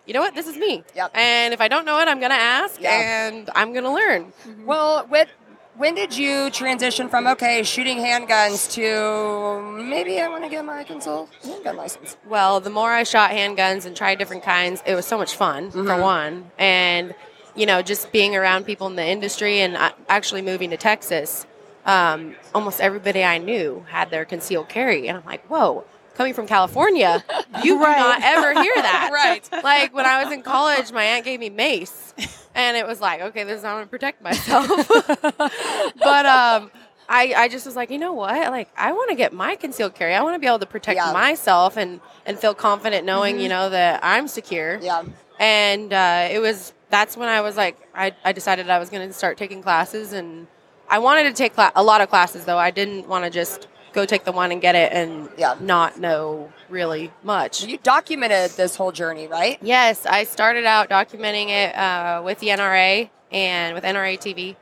you 0.06 0.14
know 0.14 0.20
what? 0.20 0.34
This 0.34 0.46
is 0.46 0.56
me. 0.56 0.84
Yep. 0.94 1.10
And 1.14 1.52
if 1.52 1.60
I 1.60 1.68
don't 1.68 1.84
know 1.84 1.98
it, 1.98 2.08
I'm 2.08 2.20
gonna 2.20 2.34
ask, 2.34 2.80
Yeah. 2.80 2.92
and 3.28 3.50
I'm 3.54 3.72
gonna 3.74 3.92
learn. 3.92 4.32
Well, 4.64 5.06
with 5.10 5.28
when 5.76 5.94
did 5.94 6.16
you 6.16 6.50
transition 6.50 7.08
from 7.08 7.26
okay 7.26 7.62
shooting 7.62 7.98
handguns 7.98 8.70
to 8.72 9.82
maybe 9.82 10.20
I 10.20 10.28
want 10.28 10.44
to 10.44 10.50
get 10.50 10.64
my 10.64 10.84
concealed 10.84 11.28
handgun 11.42 11.76
license? 11.76 12.16
Well, 12.28 12.60
the 12.60 12.70
more 12.70 12.90
I 12.92 13.02
shot 13.02 13.30
handguns 13.30 13.84
and 13.86 13.96
tried 13.96 14.18
different 14.18 14.42
kinds, 14.44 14.82
it 14.86 14.94
was 14.94 15.06
so 15.06 15.18
much 15.18 15.34
fun 15.34 15.70
for 15.70 15.78
Mhm. 15.82 16.00
one, 16.00 16.50
and 16.58 17.14
you 17.56 17.66
know, 17.66 17.82
just 17.82 18.10
being 18.10 18.34
around 18.34 18.64
people 18.64 18.88
in 18.88 18.96
the 18.96 19.06
industry 19.06 19.60
and 19.60 19.76
uh, 19.76 19.92
actually 20.08 20.42
moving 20.42 20.70
to 20.70 20.76
Texas, 20.76 21.46
um, 21.86 22.34
almost 22.52 22.80
everybody 22.80 23.22
I 23.22 23.38
knew 23.38 23.86
had 23.90 24.10
their 24.10 24.24
concealed 24.24 24.68
carry, 24.68 25.06
and 25.08 25.18
I'm 25.18 25.24
like, 25.24 25.44
whoa. 25.46 25.84
Coming 26.14 26.32
from 26.34 26.46
California, 26.46 27.24
you 27.64 27.82
Right. 27.82 27.96
do 27.96 28.02
not 28.02 28.22
ever 28.22 28.62
hear 28.62 28.74
that. 28.76 29.10
Right. 29.12 29.48
Like 29.64 29.92
when 29.94 30.06
I 30.06 30.22
was 30.22 30.32
in 30.32 30.42
college, 30.42 30.92
my 30.92 31.02
aunt 31.02 31.24
gave 31.24 31.40
me 31.40 31.50
mace, 31.50 32.14
and 32.54 32.76
it 32.76 32.86
was 32.86 33.00
like, 33.00 33.20
okay, 33.20 33.42
this 33.44 33.58
is 33.58 33.64
how 33.64 33.70
I'm 33.72 33.76
gonna 33.78 33.86
protect 33.86 34.22
myself. 34.22 34.68
but 34.88 36.26
um, 36.26 36.70
I, 37.08 37.34
I 37.36 37.48
just 37.48 37.66
was 37.66 37.76
like, 37.76 37.90
you 37.90 37.98
know 37.98 38.12
what? 38.12 38.50
Like, 38.50 38.68
I 38.76 38.92
want 38.92 39.10
to 39.10 39.16
get 39.16 39.32
my 39.32 39.56
concealed 39.56 39.94
carry. 39.94 40.14
I 40.14 40.22
want 40.22 40.34
to 40.36 40.38
be 40.38 40.46
able 40.46 40.60
to 40.60 40.66
protect 40.66 40.96
Yeah. 40.96 41.12
myself 41.12 41.76
and 41.76 42.00
and 42.26 42.38
feel 42.38 42.54
confident 42.54 43.04
knowing, 43.04 43.38
you 43.40 43.48
know, 43.48 43.68
that 43.70 44.00
I'm 44.02 44.28
secure. 44.28 44.78
Yeah. 44.80 45.02
And 45.38 45.92
uh, 45.92 46.28
it 46.30 46.38
was 46.38 46.72
that's 46.90 47.16
when 47.16 47.28
I 47.28 47.40
was 47.40 47.56
like, 47.56 47.76
I, 47.94 48.12
I 48.24 48.32
decided 48.32 48.70
I 48.70 48.78
was 48.78 48.88
going 48.88 49.06
to 49.06 49.12
start 49.12 49.36
taking 49.36 49.62
classes, 49.62 50.12
and 50.12 50.46
I 50.88 50.98
wanted 51.00 51.24
to 51.24 51.32
take 51.32 51.54
cla- 51.54 51.72
a 51.74 51.82
lot 51.82 52.00
of 52.00 52.08
classes 52.08 52.44
though. 52.44 52.58
I 52.58 52.70
didn't 52.70 53.08
want 53.08 53.24
to 53.24 53.30
just 53.30 53.66
go 53.94 54.04
take 54.04 54.24
the 54.24 54.32
one 54.32 54.52
and 54.52 54.60
get 54.60 54.74
it 54.74 54.92
and 54.92 55.28
Yeah. 55.38 55.54
not 55.60 55.98
know 55.98 56.52
really 56.68 57.12
much. 57.22 57.64
You 57.64 57.78
documented 57.78 58.50
this 58.52 58.76
whole 58.76 58.92
journey, 58.92 59.26
right? 59.28 59.58
Yes, 59.62 60.04
I 60.04 60.24
started 60.24 60.64
out 60.66 60.90
documenting 60.90 61.48
it 61.48 61.74
uh, 61.76 62.20
with 62.24 62.40
the 62.40 62.48
NRA 62.48 63.08
and 63.32 63.74
with 63.74 63.84
NRA 63.84 64.18
TV, 64.18 64.56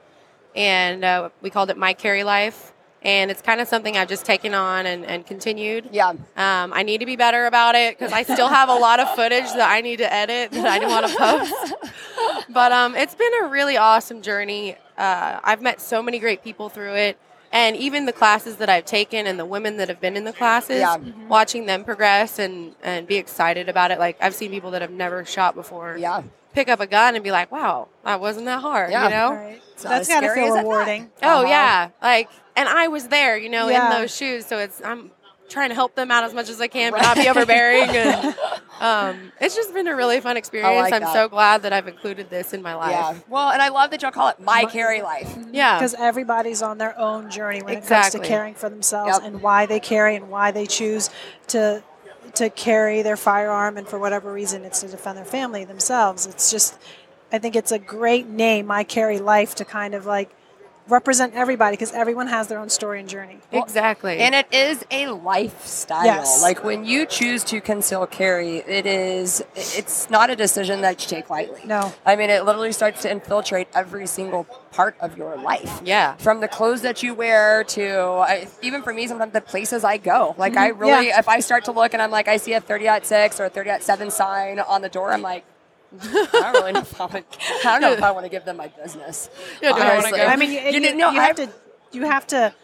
and 0.55 1.05
uh, 1.05 1.31
we 1.41 1.51
called 1.51 1.71
it 1.71 1.77
My 1.77 1.95
Carry 1.95 2.23
Life. 2.25 2.69
And 3.05 3.33
it's 3.33 3.43
kind 3.43 3.61
of 3.61 3.67
something 3.67 3.97
I've 3.97 4.09
just 4.09 4.25
taken 4.25 4.55
on 4.55 4.87
and, 4.87 5.05
and 5.05 5.27
continued. 5.27 5.89
Yeah. 5.91 6.11
Um, 6.11 6.73
I 6.73 6.85
need 6.85 6.99
to 6.99 7.07
be 7.07 7.17
better 7.17 7.47
about 7.47 7.75
it 7.75 7.99
because 7.99 8.13
I 8.13 8.23
still 8.23 8.47
have 8.47 8.69
a 8.69 8.75
lot 8.77 9.01
of 9.01 9.11
footage 9.17 9.47
that 9.55 9.69
I 9.69 9.81
need 9.81 9.97
to 9.97 10.13
edit 10.13 10.53
that 10.53 10.65
I 10.67 10.79
didn't 10.79 10.93
want 10.93 11.09
to 11.09 11.17
post. 11.19 11.75
but 12.51 12.71
um, 12.71 12.95
it's 12.95 13.17
been 13.17 13.33
a 13.43 13.49
really 13.49 13.77
awesome 13.77 14.23
journey. 14.23 14.77
Uh, 14.97 15.41
I've 15.43 15.61
met 15.61 15.81
so 15.81 16.01
many 16.01 16.21
great 16.21 16.45
people 16.45 16.69
through 16.69 16.95
it. 16.95 17.19
And 17.53 17.77
even 17.77 18.07
the 18.07 18.13
classes 18.13 18.57
that 18.57 18.69
I've 18.71 18.87
taken 18.87 19.27
and 19.27 19.39
the 19.39 19.45
women 19.45 19.77
that 19.77 19.89
have 19.89 20.01
been 20.01 20.17
in 20.17 20.25
the 20.25 20.33
classes, 20.33 20.81
Yeah. 20.81 20.97
watching 21.29 21.67
them 21.67 21.85
progress 21.85 22.39
and, 22.39 22.75
and 22.83 23.07
be 23.07 23.17
excited 23.17 23.69
about 23.69 23.91
it. 23.91 23.99
Like, 23.99 24.17
I've 24.21 24.35
seen 24.35 24.51
people 24.51 24.71
that 24.71 24.81
have 24.83 24.91
never 24.91 25.25
shot 25.27 25.55
before 25.55 25.97
Yeah. 25.99 26.23
pick 26.55 26.69
up 26.71 26.81
a 26.81 26.87
gun 26.87 27.15
and 27.15 27.23
be 27.23 27.31
like, 27.31 27.53
wow, 27.53 27.89
that 28.05 28.21
wasn't 28.21 28.47
that 28.47 28.61
hard, 28.63 28.91
Yeah. 28.91 29.05
you 29.05 29.11
know? 29.11 29.33
Right. 29.35 29.61
It's 29.75 29.85
not 29.85 29.91
That's 29.91 30.09
as 30.09 30.15
got 30.15 30.21
to 30.23 30.35
feel 30.35 30.45
as 30.45 30.51
I 30.53 30.55
thought. 30.57 30.61
rewarding. 30.63 31.11
Oh 31.23 31.29
Uh-huh. 31.41 31.49
yeah, 31.49 31.89
like, 32.03 32.31
and 32.57 32.69
I 32.69 32.89
was 32.89 33.09
there, 33.09 33.37
you 33.37 33.49
know, 33.51 33.69
Yeah. 33.69 33.85
in 33.95 34.01
those 34.01 34.17
shoes. 34.17 34.47
So 34.47 34.59
it's 34.59 34.81
I'm 34.83 35.11
trying 35.53 35.69
to 35.69 35.75
help 35.75 35.95
them 35.95 36.11
out 36.11 36.25
as 36.25 36.35
much 36.35 36.49
as 36.49 36.61
I 36.61 36.67
can, 36.67 36.93
but 36.93 37.03
not 37.03 37.17
be 37.17 37.29
overbearing. 37.29 37.91
And 37.91 38.35
um, 38.81 39.33
it's 39.41 39.55
just 39.55 39.73
been 39.73 39.87
a 39.87 39.95
really 39.95 40.21
fun 40.21 40.37
experience. 40.37 40.81
like 40.81 40.93
I'm 40.93 41.03
that. 41.03 41.13
so 41.13 41.29
glad 41.29 41.63
that 41.63 41.73
I've 41.73 41.87
included 41.87 42.31
this 42.31 42.53
in 42.53 42.63
my 42.63 42.75
life. 42.75 42.91
Yeah. 42.91 43.07
life. 43.09 43.29
Well, 43.29 43.51
and 43.51 43.61
I 43.63 43.69
love 43.69 43.91
that 43.91 44.03
y'all 44.03 44.11
call 44.11 44.29
it 44.29 44.41
my 44.41 44.65
carry 44.65 45.03
life. 45.03 45.37
Yeah, 45.53 45.79
Because 45.79 45.95
everybody's 45.95 46.63
on 46.63 46.79
their 46.79 46.99
own 46.99 47.31
journey 47.31 47.63
when 47.63 47.79
it 47.79 47.87
comes 47.87 48.11
to 48.11 48.19
caring 48.19 48.55
for 48.55 48.69
themselves 48.69 49.19
Yep. 49.19 49.23
and 49.25 49.43
why 49.43 49.67
they 49.67 49.79
carry 49.81 50.17
and 50.17 50.31
why 50.31 50.51
they 50.51 50.67
choose 50.67 51.11
to 51.49 51.83
to 52.35 52.49
carry 52.49 53.03
their 53.03 53.17
firearm 53.17 53.77
and 53.77 53.87
for 53.87 53.99
whatever 53.99 54.33
reason 54.33 54.65
it's 54.65 54.81
to 54.81 54.89
defend 54.89 55.19
their 55.19 55.25
family 55.25 55.65
themselves. 55.65 56.25
It's 56.27 56.51
just 56.51 56.79
I 57.31 57.39
think 57.39 57.57
it's 57.57 57.73
a 57.73 57.79
great 57.79 58.27
name, 58.27 58.71
I 58.71 58.85
carry 58.85 59.19
life, 59.19 59.55
to 59.57 59.65
kind 59.65 59.95
of 59.95 60.07
like 60.07 60.31
represent 60.89 61.35
everybody 61.35 61.75
because 61.75 61.93
everyone 61.93 62.27
has 62.27 62.49
their 62.49 62.59
own 62.59 62.69
story 62.69 63.01
and 63.01 63.09
journey. 63.09 63.39
exactly. 63.53 64.19
And 64.19 64.35
it 64.35 64.47
is 64.53 64.85
a 64.91 65.07
lifestyle. 65.09 66.05
Yes. 66.05 66.43
Like 66.43 66.65
when 66.65 66.85
you 66.85 67.07
choose 67.07 67.45
to 67.45 67.61
conceal 67.61 68.07
carry, 68.07 68.59
it 68.59 68.85
is 68.87 69.43
it's 69.55 70.11
not 70.11 70.31
a 70.31 70.37
decision 70.37 70.81
that 70.83 71.01
you 71.03 71.09
take 71.09 71.31
lightly. 71.31 71.61
No. 71.65 71.93
I 72.05 72.17
mean 72.17 72.31
it 72.31 72.45
literally 72.45 72.73
starts 72.73 73.03
to 73.03 73.11
infiltrate 73.11 73.69
every 73.75 74.07
single 74.07 74.45
part 74.73 74.97
of 75.01 75.17
your 75.17 75.37
life. 75.37 75.81
yeah. 75.85 76.17
From 76.17 76.41
the 76.41 76.49
clothes 76.49 76.83
that 76.83 77.03
you 77.03 77.15
wear 77.15 77.65
to 77.65 77.99
I, 77.99 78.49
even 78.63 78.83
for 78.83 78.93
me, 78.93 79.07
sometimes 79.07 79.33
the 79.33 79.41
places 79.41 79.85
I 79.85 79.99
go. 79.99 80.35
Like 80.39 80.57
I 80.57 80.69
really, 80.69 80.93
Mm-hmm. 80.93 81.05
Yeah. 81.09 81.19
if 81.21 81.29
I 81.29 81.41
start 81.41 81.65
to 81.67 81.73
look 81.73 81.93
and 81.95 82.03
I'm 82.03 82.11
like, 82.11 82.29
I 82.29 82.37
see 82.37 82.53
a 82.55 82.61
30 82.61 82.89
at 82.89 83.07
six 83.07 83.39
or 83.41 83.45
a 83.47 83.51
30 83.51 83.71
at 83.71 83.83
seven 83.83 84.11
sign 84.11 84.59
on 84.61 84.83
the 84.83 84.89
door, 84.89 85.11
I'm 85.13 85.23
like, 85.23 85.45
I 86.01 86.29
don't 86.33 86.55
really 86.55 86.73
know 86.73 86.81
if 86.81 87.01
I, 87.01 87.07
would, 87.07 87.25
I 87.65 87.73
don't 87.73 87.81
know 87.83 87.93
if 87.93 88.03
I 88.03 88.11
want 88.13 88.25
to 88.25 88.31
give 88.31 88.45
them 88.45 88.57
my 88.57 88.69
business. 88.69 89.29
Yeah, 89.61 89.73
do 89.73 89.77
I 89.77 89.79
wanna 89.81 89.93
honestly. 89.99 90.19
go? 90.19 90.27
I 90.27 90.37
mean, 90.37 90.53
you, 90.53 90.61
you, 90.61 90.81
didn't 90.81 90.99
know 90.99 91.11
you 91.11 91.21
have 91.21 91.37
to 91.37 91.49
you 91.93 92.05
have 92.07 92.27
to 92.29 92.55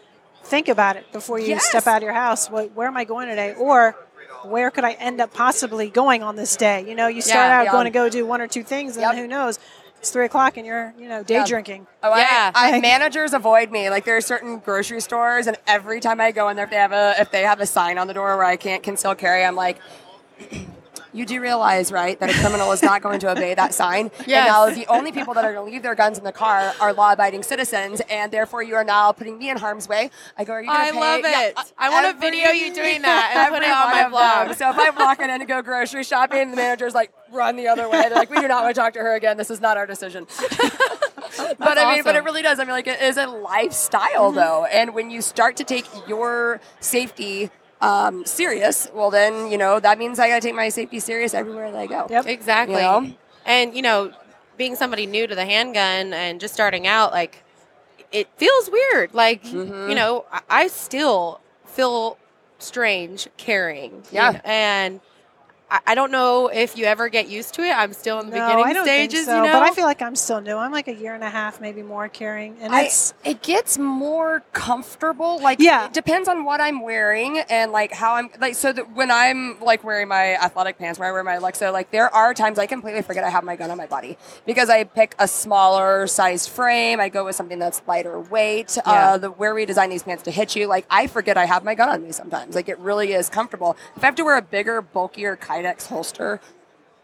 think 0.43 0.67
about 0.67 0.95
it 0.95 1.11
before 1.11 1.39
you 1.39 1.47
Yes. 1.47 1.65
step 1.65 1.85
out 1.85 1.97
of 1.97 2.03
your 2.03 2.13
house. 2.13 2.49
What, 2.49 2.71
where 2.73 2.87
am 2.87 2.97
I 2.97 3.03
going 3.03 3.27
today? 3.27 3.53
Or 3.53 3.95
where 4.43 4.71
could 4.71 4.83
I 4.85 4.93
end 4.93 5.21
up 5.21 5.33
possibly 5.33 5.89
going 5.89 6.23
on 6.23 6.35
this 6.35 6.55
day? 6.55 6.85
You 6.87 6.95
know, 6.95 7.07
you 7.07 7.21
start 7.21 7.49
Yeah, 7.49 7.59
out 7.59 7.65
yeah. 7.65 7.71
going 7.71 7.85
to 7.85 7.91
go 7.91 8.09
do 8.09 8.25
one 8.25 8.41
or 8.41 8.47
two 8.47 8.63
things, 8.63 8.95
and 8.95 9.03
Yep. 9.03 9.15
who 9.15 9.27
knows? 9.27 9.59
It's 9.99 10.11
three 10.11 10.25
o'clock, 10.25 10.55
and 10.55 10.65
you're 10.65 10.93
you 10.97 11.09
know 11.09 11.23
day 11.23 11.35
Yeah. 11.35 11.45
drinking. 11.45 11.85
Oh, 12.01 12.15
Yeah. 12.15 12.51
I, 12.55 12.77
I, 12.77 12.79
managers 12.79 13.33
avoid 13.33 13.69
me. 13.69 13.89
Like 13.89 14.05
there 14.05 14.15
are 14.17 14.21
certain 14.21 14.57
grocery 14.59 15.01
stores, 15.01 15.45
and 15.45 15.57
every 15.67 15.99
time 15.99 16.21
I 16.21 16.31
go 16.31 16.47
in 16.49 16.55
there, 16.55 16.65
if 16.65 16.71
they 16.71 16.77
have 16.77 16.93
a 16.93 17.15
if 17.19 17.31
they 17.31 17.43
have 17.43 17.59
a 17.59 17.65
sign 17.65 17.97
on 17.97 18.07
the 18.07 18.13
door 18.13 18.37
where 18.37 18.45
I 18.45 18.55
can't 18.55 18.81
conceal 18.81 19.13
carry, 19.13 19.43
I'm 19.43 19.55
like. 19.55 19.77
You 21.11 21.25
do 21.25 21.41
realize, 21.41 21.91
right, 21.91 22.19
that 22.19 22.29
a 22.29 22.33
criminal 22.33 22.71
is 22.71 22.83
not 22.83 23.01
going 23.01 23.19
to 23.21 23.31
obey 23.31 23.55
that 23.55 23.73
sign. 23.73 24.11
Yes. 24.27 24.29
And 24.29 24.47
now 24.47 24.69
the 24.69 24.85
only 24.87 25.11
people 25.11 25.33
that 25.33 25.43
are 25.45 25.53
going 25.53 25.65
to 25.65 25.71
leave 25.71 25.81
their 25.81 25.95
guns 25.95 26.17
in 26.17 26.23
the 26.23 26.31
car 26.31 26.73
are 26.79 26.93
law-abiding 26.93 27.43
citizens, 27.43 28.01
and 28.09 28.31
therefore 28.31 28.61
you 28.63 28.75
are 28.75 28.83
now 28.83 29.11
putting 29.11 29.37
me 29.37 29.49
in 29.49 29.57
harm's 29.57 29.87
way. 29.87 30.11
I 30.37 30.43
go, 30.43 30.53
are 30.53 30.61
you 30.61 30.67
going 30.67 30.79
to 30.79 30.87
I 30.87 30.91
pay? 30.91 30.99
love 30.99 31.21
it. 31.23 31.57
uh, 31.57 31.63
I 31.77 31.89
wanna 31.89 32.19
video 32.19 32.49
you 32.51 32.73
doing 32.73 33.01
that 33.01 33.33
and 33.35 33.53
put 33.53 33.63
it 33.63 33.71
on 33.71 33.91
my 33.91 34.09
blog. 34.09 34.55
So 34.55 34.69
if 34.69 34.75
I'm 34.77 34.95
walking 34.95 35.29
in 35.29 35.39
to 35.39 35.45
go 35.45 35.61
grocery 35.61 36.03
shopping, 36.03 36.51
the 36.51 36.57
manager's 36.57 36.93
like, 36.93 37.11
run 37.31 37.55
the 37.55 37.67
other 37.67 37.89
way. 37.89 38.01
They're 38.01 38.15
like, 38.15 38.29
we 38.29 38.39
do 38.39 38.47
not 38.47 38.63
want 38.63 38.75
to 38.75 38.81
talk 38.81 38.93
to 38.93 38.99
her 38.99 39.15
again. 39.15 39.37
This 39.37 39.49
is 39.51 39.61
not 39.61 39.77
our 39.77 39.85
decision. 39.85 40.27
but 41.57 41.77
I 41.77 41.93
mean, 41.93 42.03
but 42.03 42.15
it 42.15 42.23
really 42.23 42.41
does. 42.41 42.59
I 42.59 42.63
mean, 42.63 42.71
like, 42.71 42.87
it 42.87 43.01
is 43.01 43.17
a 43.17 43.27
lifestyle, 43.27 44.31
though. 44.31 44.65
And 44.65 44.93
when 44.93 45.09
you 45.09 45.21
start 45.21 45.55
to 45.57 45.63
take 45.63 45.85
your 46.07 46.59
safety 46.79 47.49
um, 47.81 48.25
serious, 48.25 48.89
well, 48.93 49.09
then, 49.09 49.49
you 49.51 49.57
know, 49.57 49.79
that 49.79 49.97
means 49.97 50.19
I 50.19 50.27
got 50.27 50.35
to 50.35 50.41
take 50.41 50.55
my 50.55 50.69
safety 50.69 50.99
serious 50.99 51.33
everywhere 51.33 51.71
that 51.71 51.77
I 51.79 51.87
go. 51.87 52.07
Yep. 52.09 52.25
Exactly. 52.27 52.75
You 52.75 52.81
know? 52.81 53.13
And 53.45 53.73
you 53.75 53.81
know, 53.81 54.11
being 54.57 54.75
somebody 54.75 55.05
new 55.05 55.25
to 55.27 55.33
the 55.35 55.45
handgun 55.45 56.13
and 56.13 56.39
just 56.39 56.53
starting 56.53 56.85
out, 56.87 57.11
like 57.11 57.43
it 58.11 58.27
feels 58.37 58.69
weird. 58.69 59.13
Like 59.13 59.43
Mm-hmm. 59.43 59.89
you 59.89 59.95
know, 59.95 60.25
I, 60.31 60.41
I 60.49 60.67
still 60.67 61.39
feel 61.65 62.17
strange 62.59 63.27
carrying. 63.37 63.91
you 63.91 64.03
Yeah. 64.11 64.31
know, 64.31 64.39
and 64.43 65.01
I, 65.71 65.79
I 65.87 65.95
don't 65.95 66.11
know 66.11 66.47
if 66.47 66.77
you 66.77 66.85
ever 66.85 67.09
get 67.09 67.27
used 67.29 67.53
to 67.55 67.63
it. 67.63 67.71
I'm 67.71 67.93
still 67.93 68.19
in 68.19 68.29
the 68.29 68.37
No, 68.37 68.45
beginning 68.47 68.65
I 68.65 68.73
don't 68.73 68.85
stages. 68.85 69.25
think 69.25 69.25
so. 69.27 69.37
You 69.37 69.47
know, 69.47 69.53
But 69.59 69.63
I 69.63 69.71
feel 69.71 69.85
like 69.85 70.01
I'm 70.01 70.15
still 70.15 70.41
new. 70.41 70.55
I'm 70.57 70.71
like 70.71 70.87
a 70.87 70.93
year 70.93 71.13
and 71.15 71.23
a 71.23 71.29
half, 71.29 71.61
maybe 71.61 71.81
more 71.83 72.07
carrying, 72.09 72.57
and 72.61 72.73
I, 72.73 72.83
it's 72.83 73.13
it 73.23 73.41
gets 73.41 73.77
more 73.77 74.43
comfortable. 74.53 75.39
Like, 75.41 75.59
Yeah. 75.59 75.85
it 75.85 75.93
depends 75.93 76.27
on 76.27 76.43
what 76.45 76.61
I'm 76.61 76.81
wearing 76.81 77.39
and 77.49 77.71
like 77.71 77.91
how 77.93 78.15
I'm 78.15 78.29
like. 78.39 78.55
So 78.55 78.71
that 78.73 78.95
when 78.95 79.11
I'm 79.11 79.59
like 79.61 79.83
wearing 79.83 80.07
my 80.07 80.35
athletic 80.35 80.77
pants, 80.77 80.99
where 80.99 81.09
I 81.09 81.11
wear 81.11 81.23
my 81.23 81.37
Alexo, 81.37 81.71
like 81.71 81.91
there 81.91 82.13
are 82.13 82.33
times 82.33 82.59
I 82.59 82.65
completely 82.65 83.01
forget 83.01 83.23
I 83.23 83.29
have 83.29 83.43
my 83.43 83.55
gun 83.55 83.71
on 83.71 83.77
my 83.77 83.87
body 83.87 84.17
because 84.45 84.69
I 84.69 84.83
pick 84.83 85.15
a 85.19 85.27
smaller 85.27 86.07
size 86.07 86.47
frame. 86.47 86.99
I 86.99 87.09
go 87.09 87.25
with 87.25 87.35
something 87.35 87.59
that's 87.59 87.81
lighter 87.87 88.19
weight. 88.19 88.77
Yeah. 88.77 88.83
Uh, 89.13 89.17
the 89.17 89.31
where 89.31 89.53
we 89.53 89.65
design 89.65 89.89
these 89.89 90.03
pants 90.03 90.23
to 90.23 90.31
hit 90.31 90.55
you, 90.55 90.67
like 90.67 90.85
I 90.89 91.07
forget 91.07 91.37
I 91.37 91.45
have 91.45 91.63
my 91.63 91.75
gun 91.75 91.89
on 91.89 92.03
me 92.03 92.11
sometimes. 92.11 92.55
Like 92.55 92.69
it 92.69 92.79
really 92.79 93.13
is 93.13 93.29
comfortable. 93.29 93.75
If 93.95 94.03
I 94.03 94.07
have 94.07 94.15
to 94.15 94.23
wear 94.23 94.37
a 94.37 94.41
bigger, 94.41 94.81
bulkier 94.81 95.35
Kydex 95.63 95.87
holster. 95.87 96.39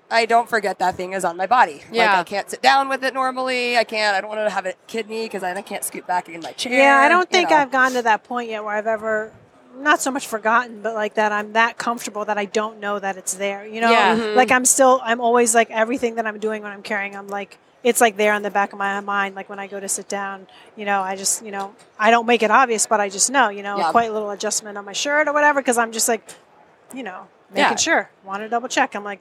I 0.09 0.25
don't 0.27 0.47
forget 0.47 0.77
that 0.79 0.95
thing 0.95 1.13
is 1.13 1.25
on 1.25 1.35
my 1.35 1.47
body. 1.47 1.75
Like 1.89 1.93
Yeah. 1.93 2.19
I 2.19 2.23
can't 2.23 2.49
sit 2.49 2.61
down 2.61 2.89
with 2.89 3.03
it 3.03 3.13
normally. 3.13 3.77
I 3.77 3.83
can't. 3.83 4.15
I 4.15 4.21
don't 4.21 4.29
want 4.29 4.45
to 4.45 4.49
have 4.51 4.65
it 4.67 4.77
kidney 4.87 5.23
because 5.23 5.41
I 5.43 5.59
can't 5.61 5.83
scoot 5.83 6.05
back 6.05 6.29
in 6.29 6.41
my 6.41 6.51
chair. 6.51 6.73
yeah. 6.73 6.97
I 6.97 7.09
don't 7.09 7.21
you 7.31 7.37
think 7.37 7.49
know. 7.49 7.55
I've 7.57 7.71
gotten 7.71 7.95
to 7.97 8.01
that 8.03 8.23
point 8.23 8.49
yet 8.49 8.63
where 8.63 8.75
I've 8.75 8.87
ever. 8.87 9.31
Not 9.77 9.99
so 9.99 10.09
much 10.09 10.27
forgotten, 10.27 10.81
but 10.81 10.93
like 10.93 11.15
that 11.15 11.33
I'm 11.33 11.51
that 11.53 11.77
comfortable 11.77 12.23
that 12.25 12.37
I 12.37 12.45
don't 12.45 12.79
know 12.79 12.97
that 12.97 13.17
it's 13.17 13.33
there. 13.33 13.65
You 13.67 13.81
know, 13.81 13.91
Yeah. 13.91 14.15
Mm-hmm. 14.15 14.37
like 14.37 14.51
I'm 14.51 14.63
still, 14.63 15.01
I'm 15.03 15.19
always 15.19 15.53
like 15.53 15.69
everything 15.71 16.15
that 16.15 16.25
I'm 16.25 16.39
doing 16.39 16.61
when 16.63 16.71
I'm 16.71 16.81
carrying, 16.83 17.13
I'm 17.15 17.27
like, 17.27 17.57
it's 17.83 17.99
like 17.99 18.15
there 18.15 18.33
in 18.35 18.41
the 18.41 18.49
back 18.51 18.71
of 18.73 18.79
my 18.79 18.99
mind. 19.01 19.35
Like 19.35 19.49
when 19.49 19.59
I 19.59 19.67
go 19.67 19.79
to 19.79 19.89
sit 19.89 20.07
down, 20.07 20.47
you 20.77 20.85
know, 20.85 21.01
I 21.01 21.15
just, 21.17 21.43
you 21.43 21.51
know, 21.51 21.75
I 21.99 22.09
don't 22.09 22.25
make 22.25 22.41
it 22.41 22.51
obvious, 22.51 22.87
but 22.87 23.01
I 23.01 23.09
just 23.09 23.29
know, 23.29 23.49
you 23.49 23.63
know, 23.63 23.77
Yeah. 23.77 23.91
a 23.91 24.11
little 24.13 24.29
adjustment 24.29 24.77
on 24.77 24.85
my 24.85 24.93
shirt 24.93 25.27
or 25.27 25.33
whatever, 25.33 25.59
because 25.61 25.77
I'm 25.77 25.91
just 25.91 26.07
like, 26.07 26.23
you 26.93 27.03
know, 27.03 27.27
making 27.49 27.61
Yeah. 27.71 27.75
sure. 27.75 28.09
Want 28.23 28.41
to 28.43 28.49
double 28.49 28.67
check. 28.67 28.95
I'm 28.95 29.03
like, 29.03 29.19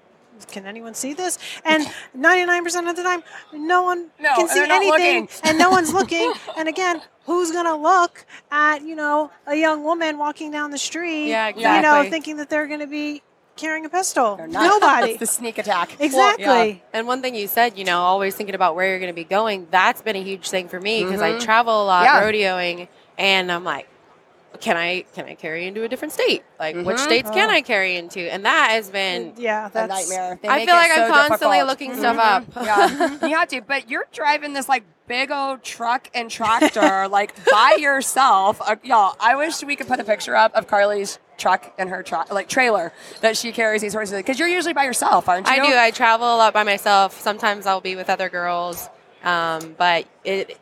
can 0.50 0.66
anyone 0.66 0.95
see 0.95 1.14
this? 1.14 1.38
And 1.64 1.87
99% 2.19 2.88
of 2.90 2.97
the 2.97 3.02
time, 3.02 3.23
no 3.52 3.83
one 3.83 4.11
No, 4.19 4.35
can 4.35 4.49
see 4.49 4.64
anything, 4.69 5.28
and 5.45 5.59
no 5.59 5.71
one's 5.71 5.93
looking. 5.93 6.33
And 6.57 6.69
again, 6.69 7.00
who's 7.26 7.50
gonna 7.52 7.76
look 7.76 8.25
at 8.50 8.83
you 8.83 8.95
know 8.97 9.31
a 9.47 9.54
young 9.54 9.83
woman 9.85 10.19
walking 10.19 10.50
down 10.50 10.71
the 10.71 10.78
street? 10.78 11.28
Yeah, 11.28 11.49
exactly. 11.49 11.76
You 11.76 11.83
know, 12.04 12.11
thinking 12.11 12.37
that 12.38 12.49
they're 12.50 12.66
gonna 12.66 12.87
be 12.87 13.23
carrying 13.57 13.85
a 13.85 13.88
pistol. 13.88 14.37
Nobody. 14.49 15.11
It's 15.12 15.21
the 15.21 15.26
sneak 15.26 15.59
attack. 15.59 16.00
exactly. 16.00 16.45
yeah. 16.45 16.75
And 16.93 17.07
one 17.07 17.23
thing 17.23 17.37
you 17.37 17.47
said, 17.47 17.78
you 17.78 17.85
know, 17.85 18.00
always 18.00 18.35
thinking 18.35 18.57
about 18.57 18.75
where 18.75 18.88
you're 18.88 18.99
going 18.99 19.12
to 19.12 19.14
be 19.14 19.23
going, 19.23 19.69
that's 19.71 20.02
been 20.02 20.16
a 20.16 20.23
huge 20.23 20.50
thing 20.50 20.66
for 20.66 20.81
me 20.81 21.04
because 21.04 21.23
I 21.23 21.35
Mhm. 21.35 21.40
travel 21.40 21.85
a 21.85 21.87
lot 21.87 22.02
Yeah. 22.02 22.21
rodeoing 22.21 22.88
and 23.16 23.52
I'm 23.52 23.62
like, 23.62 23.87
can 24.61 24.76
I 24.76 25.04
can 25.14 25.25
I 25.26 25.34
carry 25.34 25.66
into 25.66 25.82
a 25.82 25.88
different 25.88 26.12
state? 26.12 26.42
Like 26.58 26.76
which 26.76 26.96
Mhm. 26.96 26.99
states 26.99 27.30
can 27.30 27.49
Oh. 27.50 27.52
I 27.52 27.61
carry 27.62 27.96
into? 27.96 28.20
And 28.32 28.44
that 28.44 28.70
has 28.70 28.90
been 28.90 29.34
Yeah, 29.37 29.68
a 29.75 29.87
nightmare. 29.87 30.38
They 30.42 30.49
I 30.49 30.64
feel 30.64 30.75
it 30.75 30.78
like 30.78 30.90
I'm 30.99 31.11
constantly 31.11 31.58
difficult. 31.58 31.68
looking 31.68 31.96
stuff 31.96 32.18
up. 32.18 32.44
Mhm. 32.54 32.64
Yeah, 33.23 33.26
you 33.28 33.37
have 33.37 33.49
to. 33.49 33.61
But 33.62 33.90
you're 33.90 34.06
driving 34.12 34.52
this 34.52 34.68
like 34.68 34.84
big 35.06 35.30
old 35.30 35.62
truck 35.62 36.08
and 36.14 36.30
tractor 36.30 37.08
like 37.11 37.34
by 37.50 37.76
yourself. 37.78 38.61
Uh, 38.64 38.76
y'all, 38.82 39.16
I 39.20 39.34
wish 39.37 39.62
we 39.62 39.76
could 39.76 39.88
put 39.88 40.00
a 40.00 40.04
picture 40.04 40.34
up 40.37 40.54
of 40.54 40.66
Carly's 40.66 41.18
truck 41.37 41.75
and 41.78 41.90
her 41.90 42.02
truck 42.02 42.32
like 42.32 42.49
trailer 42.49 42.92
that 43.20 43.37
she 43.37 43.50
carries 43.50 43.82
these 43.82 43.92
horses 43.92 44.16
because 44.18 44.38
you're 44.38 44.49
usually 44.49 44.73
by 44.73 44.84
yourself, 44.84 45.28
aren't 45.28 45.46
you? 45.49 45.52
I 45.52 45.66
do. 45.68 45.76
I 45.76 45.90
travel 45.90 46.26
a 46.34 46.37
lot 46.37 46.54
by 46.54 46.62
myself. 46.62 47.20
Sometimes 47.20 47.66
I'll 47.66 47.80
be 47.80 47.96
with 47.96 48.08
other 48.08 48.28
girls, 48.28 48.88
um, 49.25 49.75
but 49.76 50.06
it 50.23 50.56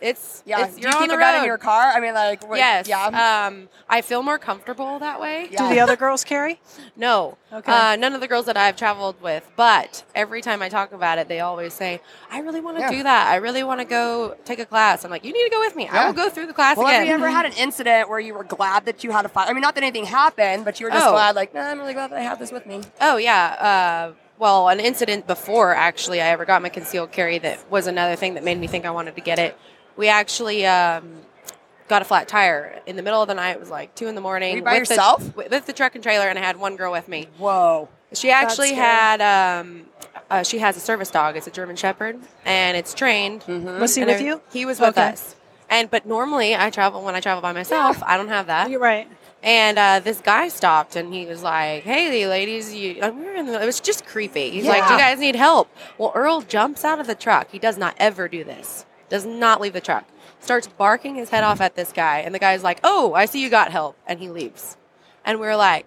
it's 0.00 0.42
yeah. 0.46 0.66
It's, 0.66 0.74
do 0.76 0.82
you're 0.82 0.90
you 0.90 0.96
on 0.96 1.02
keep 1.02 1.10
the 1.10 1.16
a 1.16 1.20
gun 1.20 1.34
road. 1.34 1.40
in 1.40 1.44
your 1.46 1.58
car? 1.58 1.92
I 1.92 2.00
mean, 2.00 2.14
like 2.14 2.48
what- 2.48 2.58
yes. 2.58 2.88
yeah. 2.88 3.46
Um, 3.46 3.68
I 3.88 4.00
feel 4.02 4.22
more 4.22 4.38
comfortable 4.38 4.98
that 5.00 5.20
way. 5.20 5.48
Yeah. 5.50 5.68
Do 5.68 5.74
the 5.74 5.80
other 5.80 5.96
girls 5.96 6.24
carry? 6.24 6.60
No. 6.96 7.38
Okay. 7.52 7.72
Uh, 7.72 7.96
none 7.96 8.12
of 8.14 8.20
the 8.20 8.28
girls 8.28 8.44
that 8.46 8.56
I've 8.58 8.76
traveled 8.76 9.20
with, 9.22 9.50
but 9.56 10.04
every 10.14 10.42
time 10.42 10.60
I 10.60 10.68
talk 10.68 10.92
about 10.92 11.16
it, 11.18 11.28
they 11.28 11.40
always 11.40 11.72
say, 11.72 12.00
"I 12.30 12.40
really 12.40 12.60
want 12.60 12.76
to 12.76 12.82
Yeah. 12.82 12.90
do 12.90 13.02
that. 13.04 13.28
I 13.28 13.36
really 13.36 13.62
want 13.64 13.80
to 13.80 13.86
go 13.86 14.36
take 14.44 14.58
a 14.58 14.66
class." 14.66 15.04
I'm 15.04 15.10
like, 15.10 15.24
"You 15.24 15.32
need 15.32 15.44
to 15.44 15.50
go 15.50 15.60
with 15.60 15.74
me. 15.76 15.88
I 15.88 16.06
will 16.06 16.12
go 16.12 16.28
through 16.28 16.46
the 16.46 16.52
class 16.52 16.76
Well, 16.76 16.86
again." 16.88 17.00
have 17.00 17.08
you 17.08 17.14
ever 17.14 17.30
had 17.30 17.46
an 17.46 17.52
incident 17.54 18.08
where 18.10 18.20
you 18.20 18.34
were 18.34 18.44
glad 18.44 18.84
that 18.84 19.02
you 19.02 19.10
had 19.12 19.24
a 19.24 19.28
fire? 19.28 19.46
I 19.48 19.52
mean, 19.54 19.62
not 19.62 19.74
that 19.76 19.82
anything 19.82 20.04
happened, 20.04 20.64
but 20.64 20.78
you 20.78 20.86
were 20.86 20.90
just 20.92 21.06
Oh. 21.06 21.12
glad, 21.12 21.34
like, 21.36 21.54
no, 21.54 21.60
I'm 21.62 21.78
really 21.78 21.94
glad 21.94 22.10
that 22.10 22.18
I 22.18 22.22
have 22.22 22.38
this 22.38 22.52
with 22.52 22.66
me. 22.66 22.82
Oh 23.00 23.16
yeah. 23.16 24.10
Uh, 24.10 24.12
well, 24.38 24.68
an 24.68 24.80
incident 24.80 25.26
before 25.26 25.74
actually 25.74 26.20
I 26.20 26.28
ever 26.28 26.44
got 26.44 26.62
my 26.62 26.68
concealed 26.68 27.12
carry 27.12 27.38
that 27.38 27.58
was 27.70 27.86
another 27.86 28.16
thing 28.16 28.34
that 28.34 28.44
made 28.44 28.58
me 28.58 28.66
think 28.66 28.84
I 28.84 28.90
wanted 28.90 29.14
to 29.16 29.20
get 29.20 29.38
it. 29.38 29.56
We 29.96 30.08
actually 30.08 30.66
um, 30.66 31.20
got 31.88 32.02
a 32.02 32.04
flat 32.04 32.28
tire 32.28 32.80
in 32.86 32.96
the 32.96 33.02
middle 33.02 33.20
of 33.22 33.28
the 33.28 33.34
night. 33.34 33.52
It 33.52 33.60
was 33.60 33.70
like 33.70 33.94
two 33.94 34.06
in 34.08 34.14
the 34.14 34.20
morning. 34.20 34.52
Were 34.52 34.58
you 34.58 34.64
by 34.64 34.78
with 34.78 34.88
the- 34.88 34.94
yourself? 34.94 35.36
with, 35.36 35.50
with 35.50 35.66
the 35.66 35.72
truck 35.72 35.94
and 35.94 36.02
trailer, 36.02 36.28
and 36.28 36.38
I 36.38 36.42
had 36.42 36.56
one 36.58 36.76
girl 36.76 36.92
with 36.92 37.08
me. 37.08 37.28
Whoa. 37.38 37.88
She 38.12 38.30
actually 38.30 38.72
had. 38.74 39.20
Um, 39.20 39.86
uh, 40.30 40.42
she 40.42 40.58
has 40.58 40.76
a 40.76 40.80
service 40.80 41.10
dog. 41.10 41.36
It's 41.36 41.46
a 41.46 41.50
German 41.50 41.76
Shepherd, 41.76 42.18
and 42.44 42.76
it's 42.76 42.94
trained. 42.94 43.44
Was 43.46 43.94
he 43.94 44.02
and 44.02 44.10
with 44.10 44.20
you? 44.20 44.40
He 44.52 44.64
was 44.64 44.80
with 44.80 44.90
Okay. 44.90 45.08
us. 45.10 45.36
And 45.68 45.88
but 45.90 46.06
normally 46.06 46.56
I 46.56 46.70
travel 46.70 47.02
when 47.04 47.14
I 47.14 47.20
travel 47.20 47.40
by 47.42 47.52
myself. 47.52 48.02
I 48.02 48.16
don't 48.16 48.28
have 48.28 48.46
that. 48.48 48.70
You're 48.70 48.80
right. 48.80 49.08
And 49.42 49.78
uh, 49.78 50.00
this 50.00 50.20
guy 50.20 50.48
stopped 50.48 50.96
and 50.96 51.14
he 51.14 51.24
was 51.26 51.42
like, 51.44 51.84
"Hey, 51.84 52.26
ladies, 52.26 52.74
you." 52.74 52.98
and 53.00 53.18
we 53.18 53.24
were 53.24 53.34
in 53.34 53.46
the, 53.46 53.62
it 53.62 53.64
was 53.66 53.80
just 53.80 54.04
creepy. 54.04 54.50
He's 54.50 54.66
like, 54.66 54.86
"Do 54.88 54.94
you 54.94 54.98
guys 54.98 55.18
need 55.20 55.36
help?" 55.36 55.68
Well, 55.96 56.10
Earl 56.14 56.42
jumps 56.42 56.84
out 56.84 56.98
of 56.98 57.06
the 57.06 57.14
truck. 57.14 57.50
He 57.52 57.58
does 57.60 57.78
not 57.78 57.94
ever 57.98 58.26
do 58.28 58.42
this. 58.42 58.84
Does 59.10 59.26
not 59.26 59.60
leave 59.60 59.74
the 59.74 59.80
truck. 59.82 60.04
Starts 60.40 60.66
barking 60.68 61.16
his 61.16 61.28
head 61.28 61.44
off 61.44 61.60
at 61.60 61.74
this 61.76 61.92
guy, 61.92 62.20
and 62.20 62.34
the 62.34 62.38
guy's 62.38 62.62
like, 62.62 62.80
"Oh, 62.82 63.12
I 63.12 63.26
see 63.26 63.42
you 63.42 63.50
got 63.50 63.70
help," 63.70 63.96
and 64.06 64.18
he 64.20 64.30
leaves. 64.30 64.78
And 65.24 65.38
we 65.38 65.46
are 65.48 65.56
like, 65.56 65.84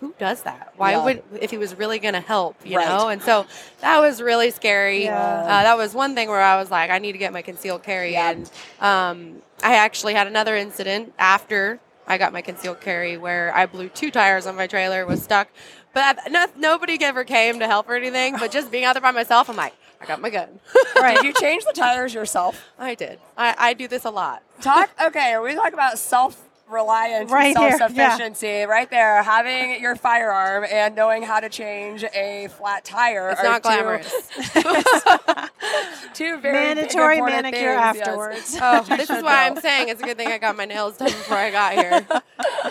"Who 0.00 0.14
does 0.18 0.42
that? 0.42 0.72
Why 0.76 0.92
Yeah. 0.92 1.04
would 1.04 1.22
if 1.40 1.50
he 1.52 1.58
was 1.58 1.76
really 1.76 1.98
going 2.00 2.14
to 2.14 2.20
help, 2.20 2.56
you 2.64 2.76
Right. 2.76 2.88
know?" 2.88 3.08
And 3.08 3.22
so 3.22 3.46
that 3.80 4.00
was 4.00 4.20
really 4.20 4.50
scary. 4.50 5.04
Yeah. 5.04 5.42
Uh, 5.44 5.62
that 5.62 5.76
was 5.76 5.94
one 5.94 6.14
thing 6.16 6.28
where 6.28 6.40
I 6.40 6.56
was 6.58 6.70
like, 6.72 6.90
"I 6.90 6.98
need 6.98 7.12
to 7.12 7.18
get 7.18 7.32
my 7.32 7.42
concealed 7.42 7.84
carry." 7.84 8.12
Yeah. 8.14 8.30
And 8.30 8.50
um, 8.80 9.42
I 9.62 9.76
actually 9.76 10.14
had 10.14 10.26
another 10.26 10.56
incident 10.56 11.12
after 11.18 11.78
I 12.06 12.16
got 12.18 12.32
my 12.32 12.40
concealed 12.42 12.80
carry 12.80 13.16
where 13.18 13.54
I 13.54 13.66
blew 13.66 13.88
two 13.90 14.10
tires 14.10 14.46
on 14.46 14.56
my 14.56 14.66
trailer, 14.66 15.04
was 15.06 15.22
stuck. 15.22 15.48
But 15.92 16.18
no, 16.30 16.46
nobody 16.56 16.96
ever 17.04 17.22
came 17.24 17.58
to 17.60 17.66
help 17.66 17.88
or 17.88 17.94
anything. 17.94 18.36
But 18.38 18.50
just 18.50 18.70
being 18.70 18.84
out 18.84 18.94
there 18.94 19.02
by 19.02 19.10
myself, 19.10 19.48
I'm 19.50 19.56
like, 19.56 19.74
I 20.00 20.06
got 20.06 20.20
my 20.20 20.30
gun. 20.30 20.60
Did 20.94 21.24
you 21.24 21.32
change 21.34 21.64
the 21.64 21.72
tires 21.72 22.14
yourself? 22.14 22.64
I 22.78 22.94
did. 22.94 23.18
I, 23.36 23.54
I 23.58 23.74
do 23.74 23.88
this 23.88 24.04
a 24.04 24.10
lot. 24.10 24.42
Talk. 24.60 24.90
Okay, 25.02 25.32
Are 25.32 25.42
we 25.42 25.54
talk 25.54 25.72
about 25.72 25.98
self 25.98 26.48
reliance 26.70 27.30
Right 27.30 27.56
and 27.56 27.76
self 27.78 27.90
sufficiency. 27.90 28.62
Right 28.64 28.90
there, 28.90 29.22
having 29.22 29.80
your 29.80 29.96
firearm 29.96 30.66
and 30.70 30.94
knowing 30.94 31.22
how 31.22 31.40
to 31.40 31.48
change 31.48 32.04
a 32.14 32.48
flat 32.58 32.84
tire. 32.84 33.30
It's 33.30 33.42
not 33.42 33.62
two- 33.62 33.68
glamorous. 33.68 34.12
Two 36.14 36.38
very 36.40 36.52
Mandatory 36.74 37.18
important 37.18 37.42
manicure 37.42 37.74
things, 37.76 37.96
yes. 37.96 38.08
afterwards. 38.08 38.58
Oh, 38.60 38.82
this 38.96 39.10
is 39.10 39.22
why 39.22 39.46
I'm 39.46 39.60
saying 39.60 39.88
it's 39.88 40.00
a 40.02 40.04
good 40.04 40.16
thing 40.16 40.28
I 40.28 40.38
got 40.38 40.56
my 40.56 40.64
nails 40.64 40.96
done 40.96 41.08
before 41.08 41.36
I 41.36 41.50
got 41.50 41.72
here. 41.74 42.06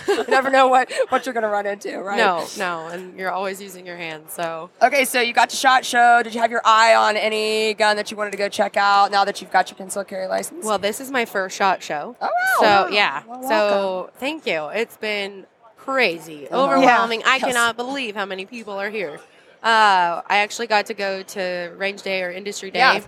You 0.07 0.23
never 0.27 0.49
know 0.49 0.67
what 0.67 0.91
what 1.09 1.25
you're 1.25 1.33
gonna 1.33 1.49
run 1.49 1.65
into, 1.65 1.97
right? 1.99 2.17
No, 2.17 2.45
no, 2.57 2.87
and 2.87 3.17
you're 3.17 3.31
always 3.31 3.61
using 3.61 3.85
your 3.85 3.97
hands. 3.97 4.33
So 4.33 4.69
Okay, 4.81 5.05
so 5.05 5.21
you 5.21 5.33
got 5.33 5.49
to 5.51 5.55
shot 5.55 5.85
show. 5.85 6.21
Did 6.23 6.33
you 6.33 6.41
have 6.41 6.51
your 6.51 6.61
eye 6.65 6.95
on 6.95 7.15
any 7.17 7.73
gun 7.73 7.95
that 7.97 8.09
you 8.11 8.17
wanted 8.17 8.31
to 8.31 8.37
go 8.37 8.49
check 8.49 8.77
out 8.77 9.11
now 9.11 9.23
that 9.25 9.41
you've 9.41 9.51
got 9.51 9.69
your 9.69 9.77
concealed 9.77 10.07
carry 10.07 10.27
license? 10.27 10.65
Well, 10.65 10.79
this 10.79 10.99
is 10.99 11.11
my 11.11 11.25
first 11.25 11.55
shot 11.55 11.83
show. 11.83 12.15
Oh, 12.21 12.29
wow. 12.61 12.87
So 12.87 12.93
yeah. 12.93 13.23
Well, 13.27 13.43
so 13.47 14.09
thank 14.17 14.45
you. 14.45 14.67
It's 14.67 14.97
been 14.97 15.45
crazy, 15.77 16.47
overwhelming. 16.51 17.21
I 17.25 17.35
Yes. 17.35 17.45
cannot 17.45 17.77
believe 17.77 18.15
how 18.15 18.25
many 18.25 18.45
people 18.45 18.73
are 18.73 18.89
here. 18.89 19.19
Uh, 19.67 20.21
I 20.27 20.37
actually 20.37 20.67
got 20.67 20.85
to 20.85 20.93
go 20.93 21.23
to 21.23 21.73
Range 21.77 22.01
Day 22.01 22.23
or 22.23 22.31
Industry 22.31 22.71
Day. 22.71 22.79
Yeah. 22.79 23.01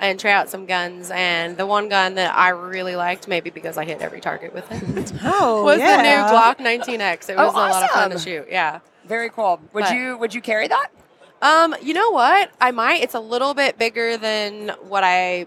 And 0.00 0.18
try 0.18 0.32
out 0.32 0.48
some 0.48 0.66
guns, 0.66 1.12
and 1.14 1.56
the 1.56 1.64
one 1.64 1.88
gun 1.88 2.16
that 2.16 2.34
I 2.36 2.48
really 2.48 2.96
liked, 2.96 3.28
maybe 3.28 3.50
because 3.50 3.78
I 3.78 3.84
hit 3.84 4.00
every 4.00 4.20
target 4.20 4.52
with 4.52 4.66
it, 4.72 5.12
Oh, 5.24 5.62
was 5.62 5.78
yeah. 5.78 5.96
the 5.98 6.02
new 6.02 6.32
Glock 6.36 6.56
19X. 6.98 7.28
It 7.30 7.36
Oh, 7.38 7.44
was 7.46 7.54
a 7.54 7.56
lot 7.56 7.84
of 7.84 7.90
fun 7.90 8.10
to 8.10 8.18
shoot. 8.18 8.46
Yeah. 8.50 8.80
Very 9.06 9.30
cool. 9.30 9.60
Would 9.72 9.84
But- 9.84 9.94
you 9.94 10.18
would 10.18 10.34
you 10.34 10.40
carry 10.40 10.66
that? 10.66 10.88
Um, 11.40 11.76
you 11.80 11.94
know 11.94 12.10
what? 12.10 12.50
I 12.60 12.72
might. 12.72 13.02
It's 13.02 13.14
a 13.14 13.20
little 13.20 13.54
bit 13.54 13.78
bigger 13.78 14.16
than 14.16 14.70
what 14.88 15.04
I 15.04 15.46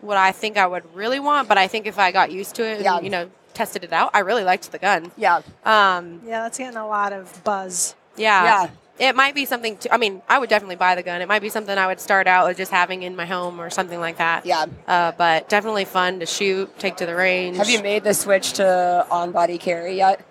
what 0.00 0.16
I 0.16 0.32
think 0.32 0.56
I 0.56 0.66
would 0.66 0.92
really 0.92 1.20
want, 1.20 1.46
but 1.48 1.56
I 1.58 1.68
think 1.68 1.86
if 1.86 1.96
I 1.98 2.10
got 2.10 2.32
used 2.32 2.56
to 2.56 2.64
it 2.66 2.76
and 2.76 2.84
Yeah. 2.84 3.00
you 3.00 3.10
know 3.10 3.30
tested 3.54 3.84
it 3.84 3.92
out, 3.92 4.10
I 4.14 4.20
really 4.20 4.42
liked 4.42 4.72
the 4.72 4.78
gun. 4.78 5.12
Yeah. 5.16 5.42
Um, 5.64 6.22
Yeah, 6.26 6.42
that's 6.42 6.58
getting 6.58 6.76
a 6.76 6.88
lot 6.88 7.12
of 7.12 7.44
buzz. 7.44 7.94
yeah. 8.16 8.42
Yeah. 8.64 8.68
It 9.00 9.16
might 9.16 9.34
be 9.34 9.46
something. 9.46 9.78
To, 9.78 9.94
I 9.94 9.96
mean, 9.96 10.20
I 10.28 10.38
would 10.38 10.50
definitely 10.50 10.76
buy 10.76 10.94
the 10.94 11.02
gun. 11.02 11.22
It 11.22 11.26
might 11.28 11.40
be 11.40 11.48
something 11.48 11.76
I 11.76 11.86
would 11.86 11.98
start 12.00 12.26
out 12.26 12.46
with 12.46 12.58
just 12.58 12.70
having 12.70 13.02
in 13.02 13.16
my 13.16 13.24
home 13.24 13.58
or 13.58 13.70
something 13.70 13.98
like 13.98 14.18
that. 14.18 14.44
Yeah. 14.44 14.66
Uh, 14.86 15.12
but 15.16 15.48
definitely 15.48 15.86
fun 15.86 16.20
to 16.20 16.26
shoot, 16.26 16.78
take 16.78 16.96
to 16.98 17.06
the 17.06 17.16
range. 17.16 17.56
Have 17.56 17.70
you 17.70 17.82
made 17.82 18.04
the 18.04 18.12
switch 18.12 18.52
to 18.54 19.06
on 19.10 19.32
body 19.32 19.56
carry 19.58 19.96
yet? 19.96 20.24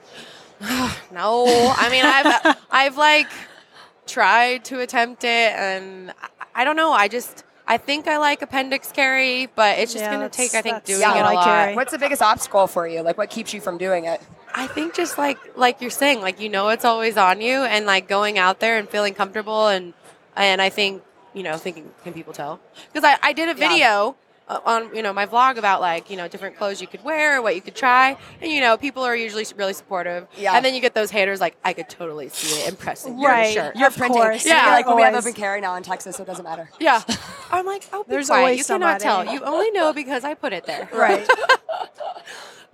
No, 1.11 1.45
I 1.75 1.89
mean 1.89 2.05
I've 2.05 2.57
I've 2.71 2.97
like 2.97 3.27
tried 4.05 4.65
to 4.65 4.79
attempt 4.81 5.23
it, 5.23 5.53
and 5.55 6.11
I, 6.21 6.61
I 6.61 6.63
don't 6.63 6.75
know. 6.75 6.91
I 6.91 7.07
just 7.07 7.43
I 7.67 7.77
think 7.77 8.07
I 8.07 8.17
like 8.17 8.41
appendix 8.41 8.91
carry, 8.91 9.47
but 9.55 9.79
it's 9.79 9.93
just 9.93 10.03
Yeah, 10.03 10.11
gonna 10.13 10.29
take 10.29 10.53
I 10.53 10.61
think 10.61 10.83
doing 10.83 11.01
how 11.01 11.15
it 11.17 11.21
a 11.21 11.33
lot. 11.33 11.45
carry. 11.45 11.75
What's 11.75 11.91
the 11.91 11.97
biggest 11.97 12.21
obstacle 12.21 12.67
for 12.67 12.87
you? 12.87 13.01
Like 13.01 13.17
what 13.17 13.29
keeps 13.29 13.53
you 13.53 13.61
from 13.61 13.77
doing 13.77 14.05
it? 14.05 14.21
I 14.59 14.67
think 14.67 14.93
just 14.93 15.17
like 15.17 15.37
like 15.55 15.79
you're 15.81 15.89
saying, 15.89 16.21
like 16.21 16.39
you 16.39 16.49
know 16.49 16.69
it's 16.69 16.85
always 16.85 17.15
on 17.17 17.39
you, 17.41 17.63
and 17.63 17.85
like 17.85 18.07
going 18.07 18.37
out 18.37 18.59
there 18.59 18.77
and 18.77 18.87
feeling 18.89 19.13
comfortable, 19.13 19.67
and 19.67 19.93
and 20.35 20.61
I 20.61 20.69
think 20.69 21.01
you 21.33 21.43
know 21.43 21.57
thinking 21.57 21.91
can 22.03 22.13
people 22.13 22.33
tell? 22.33 22.59
Because 22.91 23.03
I 23.03 23.17
I 23.23 23.33
did 23.33 23.49
a 23.49 23.53
video. 23.53 24.15
uh, 24.49 24.59
On 24.65 24.93
you 24.95 25.03
know 25.03 25.13
my 25.13 25.27
vlog 25.27 25.57
about 25.57 25.79
like 25.79 26.09
you 26.09 26.17
know 26.17 26.27
different 26.27 26.57
clothes 26.57 26.81
you 26.81 26.87
could 26.87 27.03
wear, 27.03 27.37
or 27.37 27.41
what 27.43 27.53
you 27.55 27.61
could 27.61 27.75
try, 27.75 28.17
and 28.41 28.51
you 28.51 28.59
know 28.61 28.75
people 28.77 29.03
are 29.03 29.15
usually 29.15 29.45
really 29.55 29.73
supportive. 29.73 30.27
Yeah. 30.35 30.55
And 30.55 30.65
then 30.65 30.73
you 30.73 30.81
get 30.81 30.93
those 30.95 31.11
haters 31.11 31.39
like 31.39 31.55
I 31.63 31.73
could 31.73 31.87
totally 31.87 32.29
see 32.29 32.59
it 32.61 32.67
impressing 32.67 33.19
your 33.19 33.29
Right. 33.29 33.53
shirt. 33.53 33.75
You're 33.75 33.91
printing. 33.91 34.19
course. 34.21 34.45
Yeah. 34.45 34.65
Yeah. 34.65 34.73
like 34.73 34.87
well, 34.87 34.95
we 34.95 35.03
have 35.03 35.13
Always. 35.13 35.25
open 35.27 35.39
carry 35.39 35.61
now 35.61 35.75
in 35.75 35.83
Texas, 35.83 36.15
so 36.17 36.23
it 36.23 36.25
doesn't 36.25 36.43
matter. 36.43 36.67
Yeah. 36.79 37.01
I'm 37.51 37.65
like, 37.67 37.83
oh, 37.93 38.03
be 38.03 38.09
There's 38.11 38.27
quiet. 38.27 38.39
always 38.41 38.57
You 38.59 38.65
cannot 38.65 38.99
tell. 38.99 39.23
You 39.23 39.39
only 39.43 39.69
know 39.71 39.93
because 39.93 40.23
I 40.23 40.33
put 40.33 40.51
it 40.51 40.65
there. 40.65 40.89
Right. 40.91 41.27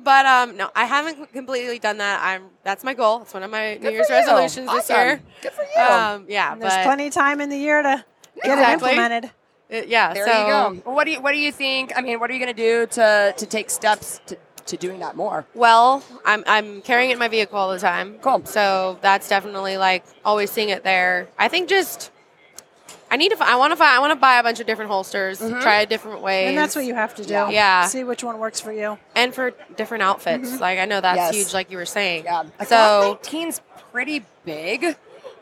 But 0.06 0.26
um, 0.28 0.56
no, 0.56 0.70
I 0.76 0.86
haven't 0.86 1.34
completely 1.34 1.80
done 1.80 1.98
that. 1.98 2.22
I'm. 2.24 2.44
That's 2.64 2.84
my 2.84 2.94
goal. 2.94 3.24
It's 3.24 3.34
one 3.34 3.42
of 3.44 3.50
my 3.52 3.76
New 3.76 3.90
Year's 3.90 4.08
you. 4.08 4.16
resolutions 4.16 4.72
this 4.72 4.90
year. 4.90 5.20
Good 5.42 5.52
for 5.52 5.64
you. 5.64 5.82
Um, 5.82 6.26
yeah, 6.30 6.54
And 6.54 6.62
there's 6.62 6.74
but 6.76 6.84
plenty 6.86 7.08
of 7.08 7.14
time 7.14 7.42
in 7.42 7.50
the 7.50 7.58
year 7.58 7.82
to 7.82 8.06
get 8.44 8.58
it 8.60 8.74
implemented. 8.74 9.32
it- 9.70 9.88
yeah. 9.88 10.14
there 10.14 10.26
so 10.28 10.32
you 10.32 10.82
go. 10.84 10.92
What 10.92 11.06
do 11.06 11.12
you 11.12 11.22
what 11.22 11.32
do 11.32 11.40
you 11.40 11.52
think? 11.52 11.92
I 11.98 12.02
mean, 12.02 12.20
what 12.20 12.30
are 12.30 12.34
you 12.34 12.40
going 12.40 12.56
to 12.56 12.62
do 12.62 12.86
to 12.86 13.34
to 13.36 13.46
take 13.48 13.70
steps 13.72 14.22
to, 14.28 14.38
to 14.68 14.78
doing 14.78 15.00
that 15.00 15.16
more? 15.16 15.46
well, 15.56 16.04
I'm 16.24 16.44
I'm 16.46 16.84
carrying 16.84 17.10
it 17.10 17.14
in 17.14 17.20
my 17.20 17.28
vehicle 17.28 17.58
all 17.58 17.72
the 17.72 17.80
time. 17.80 18.20
Cool. 18.22 18.46
So 18.46 19.00
that's 19.02 19.28
definitely 19.28 19.78
like 19.78 20.06
always 20.24 20.52
seeing 20.52 20.70
it 20.70 20.84
there. 20.84 21.28
I 21.40 21.48
think 21.48 21.68
just. 21.68 22.12
I 23.10 23.18
need 23.18 23.32
to. 23.32 23.38
I 23.40 23.56
want 23.56 23.78
to. 23.78 23.84
I 23.84 24.00
want 24.00 24.12
to 24.12 24.16
buy 24.20 24.40
a 24.40 24.44
bunch 24.44 24.60
of 24.60 24.68
different 24.68 24.90
holsters, 24.90 25.40
mm-hmm. 25.40 25.60
try 25.62 25.82
it 25.82 25.90
different 25.90 26.22
ways, 26.22 26.50
And 26.50 26.58
that's 26.58 26.76
what 26.76 26.86
you 26.86 26.96
have 26.96 27.16
to 27.16 27.24
do. 27.24 27.34
Yeah. 27.34 27.86
See 27.88 28.04
which 28.04 28.24
one 28.24 28.40
works 28.40 28.60
for 28.60 28.72
you. 28.72 28.98
and 29.16 29.34
for 29.34 29.52
different 29.76 30.04
outfits. 30.04 30.50
Mm-hmm. 30.50 30.62
Like 30.62 30.80
I 30.80 30.86
know 30.86 31.02
that's 31.02 31.18
Yes. 31.18 31.36
huge, 31.36 31.54
like 31.54 31.72
you 31.72 31.78
were 31.78 31.86
saying. 31.86 32.24
Yeah. 32.26 32.44
So 32.66 33.20
19's 33.24 33.62
pretty 33.92 34.26
big. 34.44 34.96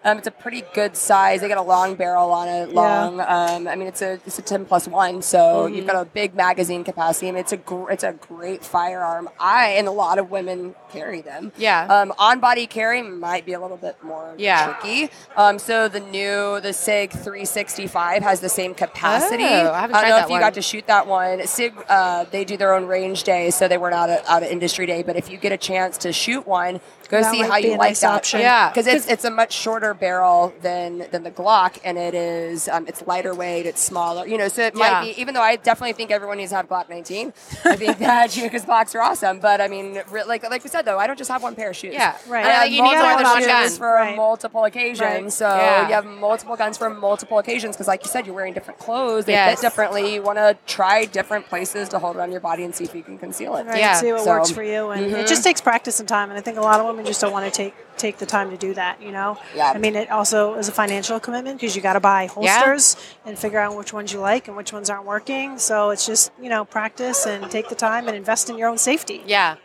Um, 0.04 0.18
it's 0.18 0.28
a 0.28 0.32
pretty 0.32 0.64
good 0.74 0.96
size. 0.98 1.42
They 1.42 1.48
got 1.48 1.58
a 1.58 1.62
long 1.62 1.96
barrel 1.96 2.32
on 2.32 2.48
it. 2.48 2.70
Long. 2.74 3.20
Um, 3.22 3.68
I 3.68 3.76
mean, 3.76 3.88
it's 3.88 4.02
a 4.02 4.14
it's 4.26 4.38
a 4.40 4.42
ten 4.42 4.66
plus 4.66 4.88
one, 4.88 5.22
so 5.22 5.40
Mm-hmm. 5.66 5.76
you've 5.76 5.88
got 5.88 5.96
a 6.02 6.06
big 6.06 6.36
magazine 6.36 6.84
capacity. 6.84 7.28
I 7.28 7.32
mean, 7.32 7.40
it's 7.42 7.52
a 7.54 7.58
gr- 7.58 7.90
it's 7.92 8.04
a 8.04 8.14
great 8.14 8.64
firearm. 8.66 9.30
I 9.40 9.70
and 9.78 9.88
a 9.88 9.92
lot 9.92 10.18
of 10.20 10.30
women 10.32 10.76
carry 10.92 11.22
them. 11.22 11.52
Yeah. 11.58 11.86
Um, 11.86 12.14
on 12.20 12.40
body 12.40 12.68
carry 12.68 13.02
might 13.02 13.46
be 13.46 13.54
a 13.54 13.60
little 13.60 13.78
bit 13.78 13.96
more 14.04 14.34
Yeah. 14.38 14.74
tricky. 14.74 15.10
Um, 15.36 15.58
so 15.60 15.88
the 15.88 16.00
new 16.00 16.60
the 16.62 16.74
Sig 16.74 17.12
365 17.12 18.24
has 18.24 18.40
the 18.40 18.50
same 18.50 18.74
capacity. 18.74 19.44
Oh, 19.44 19.72
I 19.72 19.82
haven't 19.82 19.94
don't 20.02 20.10
know 20.10 20.18
if 20.18 20.26
you 20.28 20.32
one. 20.32 20.42
got 20.42 20.54
to 20.56 20.62
shoot 20.62 20.86
that 20.88 21.08
one. 21.08 21.46
Sig, 21.48 21.74
uh, 21.90 22.26
they 22.32 22.44
do 22.46 22.58
their 22.58 22.74
own 22.74 22.86
range 22.88 23.24
day, 23.24 23.50
so 23.52 23.68
they 23.68 23.78
weren't 23.78 23.96
out 23.96 24.10
of, 24.10 24.20
out 24.28 24.44
at 24.44 24.52
industry 24.52 24.86
day. 24.86 25.04
But 25.04 25.16
if 25.16 25.30
you 25.32 25.38
get 25.38 25.52
a 25.52 25.58
chance 25.58 25.98
to 26.00 26.12
shoot 26.14 26.46
one, 26.48 26.80
go 27.10 27.22
That 27.22 27.32
see 27.32 27.42
how 27.42 27.58
you 27.58 27.72
like 27.72 27.80
nice 27.92 28.02
that. 28.02 28.12
option. 28.12 28.40
Yeah. 28.42 28.70
because 28.70 28.88
it's 28.88 29.08
it's 29.08 29.26
a 29.26 29.32
much 29.32 29.54
shorter 29.54 29.93
barrel 29.94 30.54
than 30.62 31.06
than 31.12 31.24
the 31.24 31.32
Glock, 31.32 31.78
and 31.84 31.98
it 31.98 32.14
is 32.14 32.68
um, 32.68 32.86
it's 32.88 33.02
lighter 33.08 33.34
weight, 33.34 33.66
it's 33.66 33.82
smaller. 33.82 34.26
You 34.28 34.38
know, 34.38 34.48
so 34.48 34.64
it 34.64 34.74
Yeah. 34.76 34.92
might 35.02 35.02
be. 35.16 35.22
Even 35.22 35.34
though 35.34 35.42
I 35.42 35.56
definitely 35.56 35.94
think 35.94 36.12
everyone 36.12 36.38
needs 36.38 36.52
to 36.52 36.56
have 36.58 36.68
Glock 36.70 36.90
19, 36.90 37.34
I 37.66 37.76
think 37.76 37.98
that 38.00 38.34
because 38.42 38.66
Glocks 38.66 38.96
are 38.96 39.02
awesome. 39.02 39.40
But 39.40 39.62
I 39.62 39.68
mean, 39.68 40.02
re- 40.12 40.24
like 40.24 40.44
like 40.50 40.64
we 40.64 40.70
said 40.70 40.84
though, 40.84 41.00
I 41.00 41.08
don't 41.08 41.18
just 41.18 41.30
have 41.32 41.44
one 41.44 41.56
pair 41.56 41.70
of 41.72 41.76
shoes. 41.76 41.94
Yeah. 41.94 42.16
Right. 42.28 42.46
I 42.46 42.50
I 42.50 42.52
have 42.54 42.64
think 42.64 42.76
you 42.76 42.82
need 42.84 42.94
more 42.96 43.02
multiple 43.04 43.24
than 43.24 43.26
one 43.34 43.42
shoes 43.42 43.48
gun. 43.72 43.78
for 43.78 43.94
Right. 43.94 44.16
multiple 44.16 44.64
occasions. 44.66 45.02
Right. 45.02 45.32
So 45.34 45.48
Yeah. 45.48 45.88
you 45.88 45.94
have 45.94 46.06
multiple 46.06 46.56
guns 46.56 46.78
for 46.78 46.90
multiple 46.90 47.38
occasions 47.40 47.76
because, 47.76 47.88
like 47.88 48.04
you 48.04 48.10
said, 48.10 48.26
you're 48.26 48.36
wearing 48.36 48.54
different 48.54 48.80
clothes. 48.80 49.26
They 49.26 49.34
Yes. 49.34 49.60
fit 49.60 49.62
differently. 49.68 50.14
You 50.16 50.22
want 50.22 50.38
to 50.40 50.58
try 50.68 51.06
different 51.06 51.48
places 51.50 51.90
to 51.90 52.00
hold 52.00 52.16
it 52.18 52.20
on 52.20 52.32
your 52.32 52.42
body 52.42 52.64
and 52.64 52.74
see 52.74 52.84
if 52.84 52.96
you 52.96 53.04
can 53.04 53.18
conceal 53.18 53.56
it. 53.58 53.66
Right. 53.66 53.78
Yeah. 53.80 53.94
See 53.96 54.12
what 54.12 54.22
So- 54.24 54.32
works 54.32 54.52
for 54.52 54.64
you. 54.64 54.90
And 54.92 55.12
Mhm. 55.12 55.20
it 55.20 55.28
just 55.28 55.44
takes 55.44 55.62
practice 55.62 56.00
and 56.00 56.08
time. 56.10 56.30
And 56.30 56.38
I 56.38 56.42
think 56.42 56.58
a 56.58 56.62
lot 56.62 56.80
of 56.80 56.86
women 56.86 57.06
just 57.06 57.22
don't 57.22 57.32
want 57.32 57.46
to 57.46 57.52
take 57.52 57.74
take 57.96 58.18
the 58.18 58.26
time 58.26 58.50
to 58.50 58.58
do 58.58 58.74
that, 58.74 59.00
you 59.04 59.12
know? 59.12 59.38
Yeah. 59.56 59.72
I 59.74 59.78
mean, 59.84 59.96
it 59.98 60.10
also 60.10 60.54
is 60.56 60.70
a 60.70 60.72
financial 60.72 61.20
commitment 61.20 61.60
because 61.60 61.76
you 61.76 61.82
got 61.82 61.94
to 61.94 62.00
buy 62.00 62.28
holsters 62.28 62.96
and 63.26 63.38
figure 63.38 63.60
out 63.60 63.76
which 63.78 63.92
ones 63.92 64.14
you 64.14 64.20
like 64.20 64.48
and 64.48 64.56
which 64.56 64.72
ones 64.72 64.90
aren't 64.90 65.06
working. 65.06 65.60
So 65.60 65.90
it's 65.90 66.06
just, 66.06 66.32
you 66.42 66.50
know, 66.50 66.64
practice 66.64 67.26
and 67.26 67.52
take 67.52 67.68
the 67.68 67.76
time 67.76 68.08
and 68.08 68.16
invest 68.16 68.50
in 68.50 68.58
your 68.58 68.70
own 68.70 68.78
safety. 68.78 69.22
Yeah. 69.28 69.58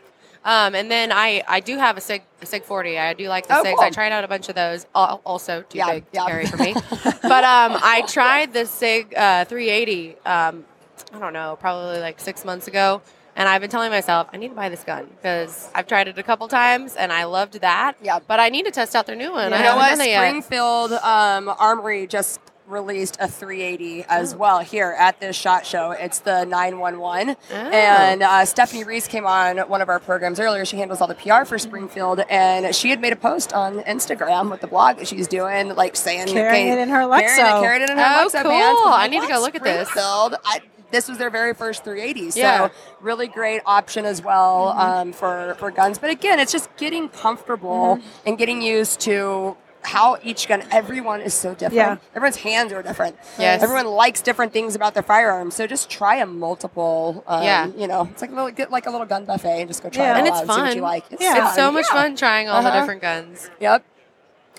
Um, 0.43 0.75
and 0.75 0.89
then 0.91 1.11
I, 1.11 1.43
I 1.47 1.59
do 1.61 1.77
have 1.77 1.97
a 1.97 2.01
Sig 2.01 2.23
a 2.41 2.45
Sig 2.45 2.63
40. 2.63 2.97
I 2.99 3.13
do 3.13 3.27
like 3.29 3.47
the 3.47 3.57
Oh, 3.59 3.63
Sigs. 3.63 3.75
cool. 3.75 3.83
I 3.83 3.89
tried 3.91 4.11
out 4.11 4.23
a 4.23 4.27
bunch 4.27 4.49
of 4.49 4.55
those. 4.55 4.85
Also 4.93 5.61
too 5.63 5.77
Yeah, 5.77 5.91
big 5.93 6.05
yeah. 6.11 6.23
to 6.23 6.27
carry 6.29 6.45
for 6.47 6.57
me. 6.57 6.73
but 7.03 7.43
um, 7.43 7.77
I 7.81 8.03
tried 8.07 8.51
the 8.53 8.65
Sig 8.65 9.13
uh, 9.15 9.45
380. 9.45 10.17
Um, 10.25 10.65
I 11.13 11.19
don't 11.19 11.33
know, 11.33 11.57
probably 11.59 11.99
like 11.99 12.19
six 12.19 12.43
months 12.43 12.67
ago. 12.67 13.01
And 13.39 13.47
I've 13.47 13.61
been 13.61 13.69
telling 13.69 13.89
myself 13.89 14.27
I 14.33 14.37
need 14.37 14.49
to 14.49 14.55
buy 14.55 14.67
this 14.69 14.83
gun 14.83 15.07
because 15.15 15.69
I've 15.73 15.87
tried 15.87 16.07
it 16.09 16.17
a 16.17 16.23
couple 16.23 16.47
times 16.49 16.95
and 16.97 17.11
I 17.11 17.23
loved 17.23 17.61
that. 17.61 17.93
Yeah. 18.03 18.19
But 18.19 18.39
I 18.39 18.49
need 18.49 18.65
to 18.65 18.71
test 18.71 18.95
out 18.95 19.07
their 19.07 19.15
new 19.15 19.31
one. 19.31 19.49
Yeah. 19.51 19.55
I 19.55 19.59
You 19.59 19.63
know 19.65 19.79
haven't 19.79 19.99
what? 19.99 20.05
done. 20.05 20.41
Springfield 20.43 20.91
um, 20.91 21.55
Armory 21.57 22.05
just 22.05 22.41
released 22.67 23.17
a 23.19 23.27
380 23.27 24.03
as 24.09 24.33
Oh. 24.33 24.37
well 24.37 24.59
here 24.59 24.93
at 24.99 25.19
this 25.21 25.35
shot 25.37 25.65
show. 25.65 25.91
It's 25.91 26.19
the 26.19 26.43
911. 26.45 27.35
Oh. 27.51 27.55
And 27.55 28.21
uh, 28.21 28.43
Stephanie 28.45 28.83
Reese 28.83 29.07
came 29.07 29.25
on 29.25 29.57
one 29.69 29.81
of 29.81 29.87
our 29.89 29.99
programs 29.99 30.39
earlier. 30.39 30.65
She 30.65 30.75
handles 30.77 30.99
all 31.01 31.07
the 31.07 31.15
PR 31.15 31.45
for 31.45 31.57
Springfield, 31.57 32.19
and 32.29 32.75
she 32.75 32.89
had 32.91 32.99
made 33.01 33.13
a 33.13 33.15
post 33.15 33.53
on 33.53 33.79
Instagram 33.83 34.51
with 34.51 34.59
the 34.61 34.67
blog 34.67 34.97
that 34.97 35.07
she's 35.07 35.27
doing, 35.27 35.73
like 35.75 35.95
saying 35.95 36.27
Carrying 36.27 36.67
okay, 36.67 36.71
it 36.73 36.77
in 36.83 36.89
her 36.89 37.07
carrying 37.07 37.23
it, 37.25 37.61
carrying 37.61 37.81
it 37.83 37.89
in 37.89 37.97
her 37.97 38.03
Oh, 38.03 38.27
Lexo 38.27 38.41
cool. 38.43 38.51
pants. 38.51 38.81
I'm 38.83 38.87
I 38.87 38.97
like, 38.97 39.11
need 39.11 39.21
to 39.21 39.27
go 39.27 39.33
"What? 39.35 39.41
look 39.41 39.55
at 39.55 39.63
this." 39.63 39.87
Springfield? 39.89 40.35
I, 40.45 40.59
this 40.91 41.07
was 41.07 41.17
their 41.17 41.29
very 41.29 41.53
first 41.53 41.83
380, 41.83 42.31
so 42.31 42.39
Yeah. 42.39 42.69
really 43.01 43.27
great 43.27 43.61
option 43.65 44.05
as 44.05 44.21
well 44.23 44.73
Mm-hmm. 44.73 44.79
um, 44.81 45.13
for 45.13 45.55
for 45.59 45.71
guns. 45.71 45.97
But 45.99 46.09
again, 46.09 46.39
it's 46.39 46.51
just 46.51 46.69
getting 46.77 47.09
comfortable 47.09 47.97
Mm-hmm. 47.97 48.27
and 48.27 48.37
getting 48.37 48.61
used 48.61 48.99
to 49.01 49.55
how 49.81 50.17
each 50.23 50.47
gun. 50.49 50.61
Everyone 50.71 51.21
is 51.21 51.33
so 51.33 51.51
different. 51.53 51.73
Yeah. 51.75 51.97
Everyone's 52.13 52.35
hands 52.35 52.73
are 52.73 52.83
different. 52.83 53.15
Yes. 53.39 53.63
Everyone 53.63 53.85
likes 53.87 54.21
different 54.21 54.51
things 54.51 54.75
about 54.75 54.93
their 54.93 55.03
firearms. 55.03 55.55
So 55.55 55.65
just 55.67 55.89
try 55.89 56.15
a 56.17 56.25
multiple. 56.25 57.23
Um, 57.25 57.43
Yeah. 57.43 57.67
You 57.77 57.87
know, 57.87 58.07
it's 58.11 58.21
like 58.21 58.31
a 58.31 58.35
little, 58.35 58.51
get 58.51 58.71
like 58.71 58.87
a 58.87 58.91
little 58.91 59.05
gun 59.07 59.23
buffet 59.23 59.61
and 59.61 59.69
just 59.69 59.81
go 59.81 59.89
try 59.89 60.03
Yeah. 60.03 60.15
it 60.15 60.19
And 60.19 60.27
it's 60.27 60.35
out 60.37 60.41
and 60.43 60.51
see 60.51 60.59
what 60.61 60.67
fun. 60.67 60.75
you 60.75 60.81
like. 60.81 61.03
Yeah. 61.19 61.45
It's 61.47 61.55
so 61.55 61.71
much 61.71 61.85
Yeah. 61.89 61.95
fun 62.01 62.15
trying 62.17 62.49
all 62.49 62.61
the 62.61 62.67
Uh-huh. 62.67 62.79
different 62.81 63.01
guns. 63.01 63.49
Yep. 63.61 63.83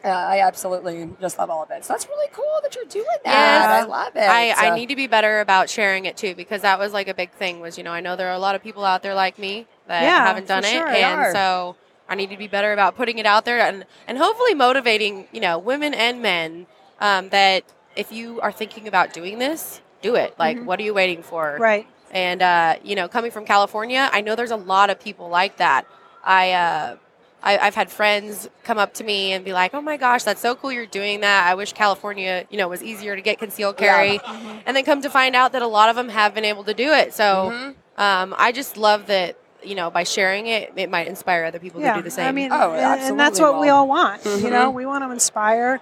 Yeah, 0.04 0.16
I 0.16 0.40
absolutely 0.46 1.10
just 1.20 1.38
love 1.38 1.50
all 1.50 1.62
of 1.62 1.70
it. 1.70 1.84
So 1.84 1.92
that's 1.92 2.06
really 2.08 2.28
cool 2.32 2.44
that 2.62 2.74
you're 2.74 2.84
doing 2.86 3.04
that. 3.24 3.24
Yes. 3.24 3.66
I 3.66 3.84
love 3.84 4.16
it. 4.16 4.20
I, 4.28 4.52
I 4.72 4.74
need 4.74 4.88
to 4.88 4.96
be 4.96 5.06
better 5.06 5.40
about 5.40 5.68
sharing 5.70 6.04
it 6.06 6.16
too 6.16 6.34
because 6.34 6.62
that 6.62 6.78
was 6.78 6.92
like 6.92 7.08
a 7.08 7.14
big 7.14 7.30
thing 7.32 7.60
was 7.60 7.76
you 7.78 7.84
know 7.84 7.92
I 7.92 8.00
know 8.00 8.16
there 8.16 8.28
are 8.28 8.34
a 8.34 8.38
lot 8.38 8.54
of 8.54 8.62
people 8.62 8.84
out 8.84 9.02
there 9.02 9.14
like 9.14 9.38
me 9.38 9.66
that 9.88 10.02
Yeah, 10.02 10.24
haven't 10.26 10.46
done 10.48 10.64
it 10.64 10.70
sure. 10.70 10.88
and 10.88 11.32
so 11.32 11.76
I 12.08 12.14
need 12.14 12.30
to 12.30 12.36
be 12.36 12.48
better 12.48 12.72
about 12.72 12.96
putting 12.96 13.18
it 13.18 13.26
out 13.26 13.44
there 13.44 13.60
and 13.60 13.84
and 14.08 14.18
hopefully 14.18 14.54
motivating 14.54 15.26
you 15.32 15.40
know 15.40 15.58
women 15.58 15.94
and 15.94 16.20
men 16.22 16.66
um, 17.00 17.28
that 17.30 17.64
if 17.96 18.10
you 18.12 18.40
are 18.40 18.52
thinking 18.52 18.88
about 18.88 19.12
doing 19.12 19.38
this 19.38 19.80
do 20.02 20.14
it 20.14 20.34
like 20.38 20.56
Mm-hmm. 20.56 20.66
what 20.66 20.80
are 20.80 20.82
you 20.82 20.94
waiting 20.94 21.22
for 21.22 21.56
Right. 21.58 21.86
and 22.10 22.40
uh, 22.42 22.76
you 22.82 22.96
know, 22.96 23.06
coming 23.08 23.30
from 23.30 23.44
California, 23.44 24.08
I 24.12 24.20
know 24.22 24.34
there's 24.34 24.50
a 24.50 24.56
lot 24.56 24.90
of 24.90 24.98
people 24.98 25.28
like 25.28 25.58
that. 25.58 25.86
I, 26.24 26.52
uh, 26.52 26.96
I 27.42 27.58
I've 27.58 27.74
had 27.74 27.90
friends 27.90 28.48
come 28.64 28.78
up 28.78 28.94
to 28.94 29.04
me 29.04 29.32
and 29.32 29.44
be 29.44 29.52
like, 29.52 29.72
"Oh 29.74 29.80
my 29.80 29.96
gosh, 29.96 30.24
that's 30.24 30.40
so 30.40 30.54
cool! 30.54 30.72
You're 30.72 30.86
doing 30.86 31.20
that. 31.20 31.46
I 31.50 31.54
wish 31.54 31.72
California, 31.72 32.44
you 32.50 32.58
know, 32.58 32.68
was 32.68 32.82
easier 32.82 33.16
to 33.16 33.22
get 33.22 33.38
concealed 33.38 33.76
carry." 33.76 34.18
Mm-hmm. 34.18 34.58
And 34.66 34.76
then 34.76 34.84
come 34.84 35.00
to 35.02 35.10
find 35.10 35.34
out 35.36 35.52
that 35.52 35.62
a 35.62 35.66
lot 35.66 35.88
of 35.88 35.96
them 35.96 36.08
have 36.10 36.34
been 36.34 36.44
able 36.44 36.64
to 36.64 36.74
do 36.74 36.92
it. 36.92 37.12
So 37.14 37.50
Mm-hmm. 37.52 38.00
um, 38.00 38.34
I 38.38 38.52
just 38.52 38.76
love 38.76 39.06
that. 39.06 39.36
You 39.62 39.74
know, 39.74 39.90
by 39.90 40.04
sharing 40.04 40.46
it, 40.46 40.72
it 40.74 40.88
might 40.88 41.06
inspire 41.06 41.44
other 41.44 41.58
people 41.58 41.82
yeah. 41.82 41.92
to 41.92 41.98
do 42.00 42.02
the 42.04 42.10
same. 42.10 42.26
I 42.28 42.32
mean, 42.32 42.48
Oh, 42.50 42.72
it 42.72 42.78
and, 42.78 43.00
and 43.02 43.20
that's 43.20 43.32
absolutely 43.38 43.56
what 43.58 43.60
we 43.60 43.68
all 43.68 43.86
want. 43.86 44.24
You 44.24 44.30
Mhm. 44.30 44.50
know, 44.52 44.70
we 44.70 44.86
want 44.86 45.04
to 45.04 45.10
inspire 45.10 45.80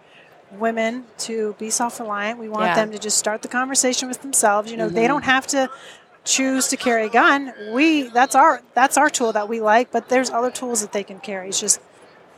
women 0.51 1.05
to 1.19 1.55
be 1.61 1.71
self-reliant. 1.71 2.41
We 2.41 2.49
want 2.49 2.65
Yeah. 2.67 2.75
them 2.75 2.91
to 2.91 2.99
just 2.99 3.19
start 3.19 3.43
the 3.43 3.49
conversation 3.49 4.09
with 4.09 4.21
themselves. 4.23 4.69
You 4.73 4.79
know, 4.79 4.87
Mm-hmm. 4.87 4.95
they 4.97 5.07
don't 5.07 5.23
have 5.23 5.47
to 5.49 5.69
choose 6.29 6.69
to 6.69 6.77
carry 6.77 7.07
a 7.07 7.09
gun. 7.09 7.53
We 7.73 8.09
that's 8.09 8.35
our 8.35 8.61
that's 8.75 8.97
our 8.97 9.11
tool 9.11 9.33
that 9.33 9.49
we 9.49 9.61
like, 9.61 9.91
but 9.91 10.09
there's 10.09 10.31
other 10.31 10.51
tools 10.51 10.81
that 10.83 10.93
they 10.93 11.03
can 11.03 11.19
carry. 11.21 11.49
It's 11.49 11.61
just 11.61 11.81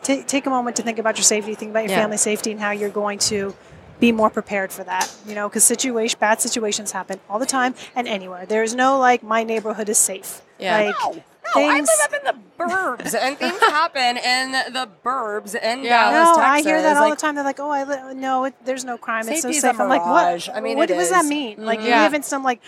ta 0.03 0.23
take 0.27 0.47
a 0.47 0.51
moment 0.51 0.77
to 0.77 0.83
think 0.83 0.99
about 0.99 1.17
your 1.17 1.25
safety, 1.25 1.55
think 1.55 1.71
about 1.73 1.85
your 1.85 1.91
Yeah. 1.93 2.01
family 2.03 2.17
safety, 2.17 2.53
and 2.53 2.61
how 2.61 2.71
you're 2.71 2.89
going 3.03 3.19
to 3.31 3.55
be 3.99 4.13
more 4.13 4.31
prepared 4.31 4.73
for 4.73 4.85
that. 4.85 5.13
You 5.27 5.35
know, 5.35 5.49
because 5.49 5.65
situation 5.65 6.19
bad 6.21 6.41
situations 6.41 6.93
happen 6.93 7.21
all 7.29 7.39
the 7.39 7.47
time 7.59 7.75
and 7.97 8.07
anywhere. 8.09 8.47
There's 8.47 8.75
no 8.75 8.99
like 8.99 9.23
my 9.23 9.43
neighborhood 9.43 9.89
is 9.89 9.99
safe. 9.99 10.41
Yeah. 10.59 10.79
Like, 10.79 10.95
No, 11.03 11.13
no, 11.13 11.69
I 11.69 11.75
things- 11.75 11.89
live 11.89 12.07
up 12.07 12.15
in 12.21 12.25
the 12.31 12.37
burbs, 12.65 13.15
and 13.19 13.37
things 13.39 13.59
happen 13.81 14.17
in 14.19 14.53
the 14.73 14.89
burbs 15.05 15.55
in 15.55 15.83
Yeah. 15.83 16.11
Dallas, 16.13 16.37
No, 16.37 16.43
Texas. 16.43 16.67
I 16.67 16.69
hear 16.69 16.81
that 16.83 16.97
all 16.97 17.09
Like, 17.09 17.19
the 17.19 17.23
time. 17.23 17.35
They're 17.35 17.45
like, 17.45 17.59
"Oh, 17.61 17.71
I 17.71 17.83
li- 17.85 18.15
no, 18.15 18.45
it, 18.45 18.55
there's 18.65 18.85
no 18.85 18.97
crime. 18.99 19.29
It's 19.29 19.43
so 19.43 19.51
safe." 19.51 19.81
I'm 19.81 19.89
like, 19.89 20.05
"What? 20.07 20.49
I 20.55 20.61
mean, 20.61 20.77
what 20.77 20.91
it 20.91 20.95
does 20.95 21.11
that 21.11 21.25
mean? 21.25 21.65
Like, 21.65 21.79
mm-hmm. 21.79 21.87
you 21.89 21.93
Yeah. 21.95 22.03
live 22.05 22.15
in 22.15 22.23
some 22.23 22.45
like 22.45 22.61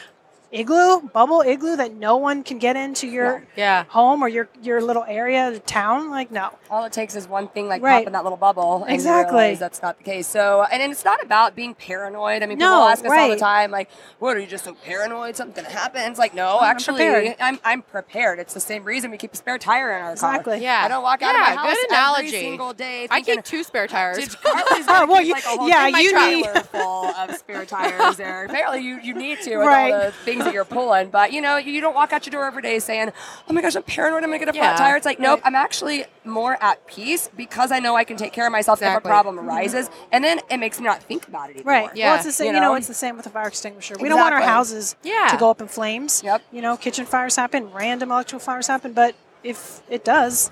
igloo, 0.53 1.01
bubble 1.09 1.41
igloo 1.41 1.77
that 1.77 1.95
no 1.95 2.17
one 2.19 2.43
can 2.45 2.59
get 2.59 2.77
into 2.77 3.07
your 3.09 3.45
yeah. 3.57 3.85
home 3.89 4.23
or 4.23 4.29
your 4.29 4.49
your 4.63 4.81
little 4.83 5.05
area, 5.09 5.51
the 5.51 5.59
town? 5.61 6.11
Like, 6.11 6.31
no. 6.31 6.51
All 6.71 6.85
it 6.85 6.93
takes 6.93 7.17
is 7.17 7.27
one 7.27 7.49
thing 7.49 7.69
like 7.69 7.83
Right. 7.83 8.01
pop 8.01 8.07
in 8.07 8.13
that 8.13 8.23
little 8.23 8.37
bubble. 8.39 8.85
And 8.85 8.95
Exactly. 8.95 9.51
You 9.51 9.57
that's 9.57 9.83
not 9.83 9.99
the 9.99 10.05
case. 10.05 10.27
So, 10.27 10.63
and, 10.71 10.83
and 10.83 10.93
it's 10.93 11.05
not 11.05 11.23
about 11.23 11.55
being 11.57 11.75
paranoid. 11.75 12.43
I 12.43 12.47
mean, 12.47 12.59
No, 12.59 12.67
people 12.67 12.83
ask 12.89 13.05
us 13.05 13.11
all 13.11 13.29
the 13.29 13.37
time, 13.37 13.71
like, 13.71 13.91
what 14.19 14.37
are 14.37 14.41
you 14.41 14.47
just 14.47 14.65
so 14.65 14.75
paranoid? 14.75 15.37
Something 15.37 15.65
gonna 15.65 15.75
happen? 15.75 16.03
It's 16.11 16.19
like, 16.19 16.35
no, 16.35 16.59
I'm 16.59 16.71
actually, 16.71 17.05
prepared. 17.05 17.37
I'm, 17.41 17.59
I'm 17.65 17.83
prepared. 17.83 18.39
It's 18.39 18.55
the 18.55 18.61
same 18.61 18.85
reason 18.85 19.11
we 19.11 19.17
keep 19.19 19.33
a 19.33 19.37
spare 19.37 19.59
tire 19.59 19.97
in 19.97 20.03
our 20.05 20.13
Exactly. 20.13 20.55
car. 20.55 20.63
Yeah. 20.63 20.83
I 20.85 20.89
don't 20.89 21.03
walk 21.03 21.23
out 21.23 21.35
Yeah, 21.35 21.51
of 21.51 21.57
my 21.57 21.63
house 21.63 21.75
good 21.77 21.93
every 21.93 21.97
analogy. 21.97 22.31
single 22.41 22.73
day. 22.73 23.07
I 23.11 23.21
keep 23.23 23.43
two 23.45 23.63
spare 23.65 23.87
tires. 23.87 24.19
Dude, 24.19 24.41
Carly's 24.43 24.87
Oh, 24.89 24.93
gonna 25.01 25.07
well, 25.13 25.19
keep, 25.21 25.29
you- 25.29 25.33
like, 25.35 25.45
a 25.45 25.49
whole 25.49 25.69
yeah, 25.69 25.87
you 25.89 26.11
trailer 26.11 26.53
need- 26.55 26.63
full 26.67 27.07
of 27.07 27.35
spare 27.37 27.65
tires 27.65 28.17
there. 28.17 28.45
Apparently, 28.45 28.81
you, 28.81 28.99
you 29.03 29.15
need 29.15 29.41
to 29.43 29.57
with 29.59 29.67
Right. 29.73 29.93
all 29.93 30.01
the 30.07 30.13
things 30.13 30.42
that 30.45 30.55
you're 30.55 30.65
pulling. 30.65 31.11
But 31.11 31.33
you 31.33 31.41
know, 31.41 31.57
you 31.57 31.81
don't 31.81 31.95
walk 31.95 32.13
out 32.13 32.27
your 32.27 32.31
door 32.33 32.45
every 32.47 32.63
day 32.63 32.79
saying, 32.79 33.13
"Oh 33.49 33.53
my 33.53 33.61
gosh, 33.63 33.75
I'm 33.75 33.83
paranoid. 33.83 34.23
I'm 34.23 34.31
gonna 34.31 34.39
get 34.39 34.49
a 34.49 34.53
flat 34.53 34.73
Yeah. 34.73 34.77
tire." 34.77 34.97
It's 34.97 35.07
like, 35.07 35.19
nope. 35.19 35.41
Right. 35.41 35.47
I'm 35.47 35.55
actually 35.55 36.05
more 36.25 36.57
at 36.63 36.87
peace 36.87 37.29
because 37.37 37.73
I 37.73 37.79
know 37.79 37.97
I 37.97 38.05
can 38.05 38.17
take 38.17 38.33
care 38.33 38.47
of 38.47 38.53
myself 38.53 38.83
if 38.83 38.97
a 38.97 39.01
problem 39.01 39.37
mm-hmm. 39.37 39.49
arises, 39.49 39.91
and 40.11 40.23
then 40.23 40.41
it 40.51 40.59
makes 40.59 40.79
me 40.79 40.87
not 40.87 41.03
think 41.03 41.27
about 41.29 41.51
it 41.51 41.57
anymore. 41.57 41.73
Right. 41.73 41.91
Yeah. 41.95 42.07
Well, 42.09 42.17
it's 42.17 42.25
the 42.27 42.33
same. 42.33 42.47
You 42.49 42.55
You 42.55 42.61
know, 42.61 42.69
know? 42.71 42.75
it's 42.77 42.89
the 42.89 42.95
same 42.95 43.17
with 43.17 43.27
a 43.27 43.31
fire 43.31 43.49
extinguisher. 43.49 43.97
We 44.01 44.09
don't 44.09 44.21
want 44.21 44.35
our 44.35 44.41
houses 44.43 44.97
Yeah. 45.03 45.29
to 45.31 45.37
go 45.37 45.51
up 45.51 45.61
in 45.61 45.69
flames. 45.69 46.23
Yep. 46.25 46.43
You 46.53 46.63
know, 46.63 46.77
kitchen 46.77 47.07
fires 47.07 47.37
happen, 47.37 47.73
random 47.73 48.11
electrical 48.11 48.41
fires 48.41 48.67
happen, 48.67 48.93
but 48.93 49.15
if 49.43 49.81
it 49.89 50.05
does, 50.05 50.51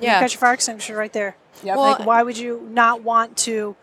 Yeah. 0.00 0.14
you've 0.14 0.20
got 0.22 0.32
your 0.32 0.38
fire 0.40 0.54
extinguisher 0.54 0.96
right 0.96 1.12
there. 1.12 1.36
Yep. 1.62 1.76
Well, 1.76 1.86
like, 1.92 2.06
why 2.06 2.22
would 2.22 2.38
you 2.38 2.68
not 2.70 3.02
want 3.02 3.36
to 3.38 3.74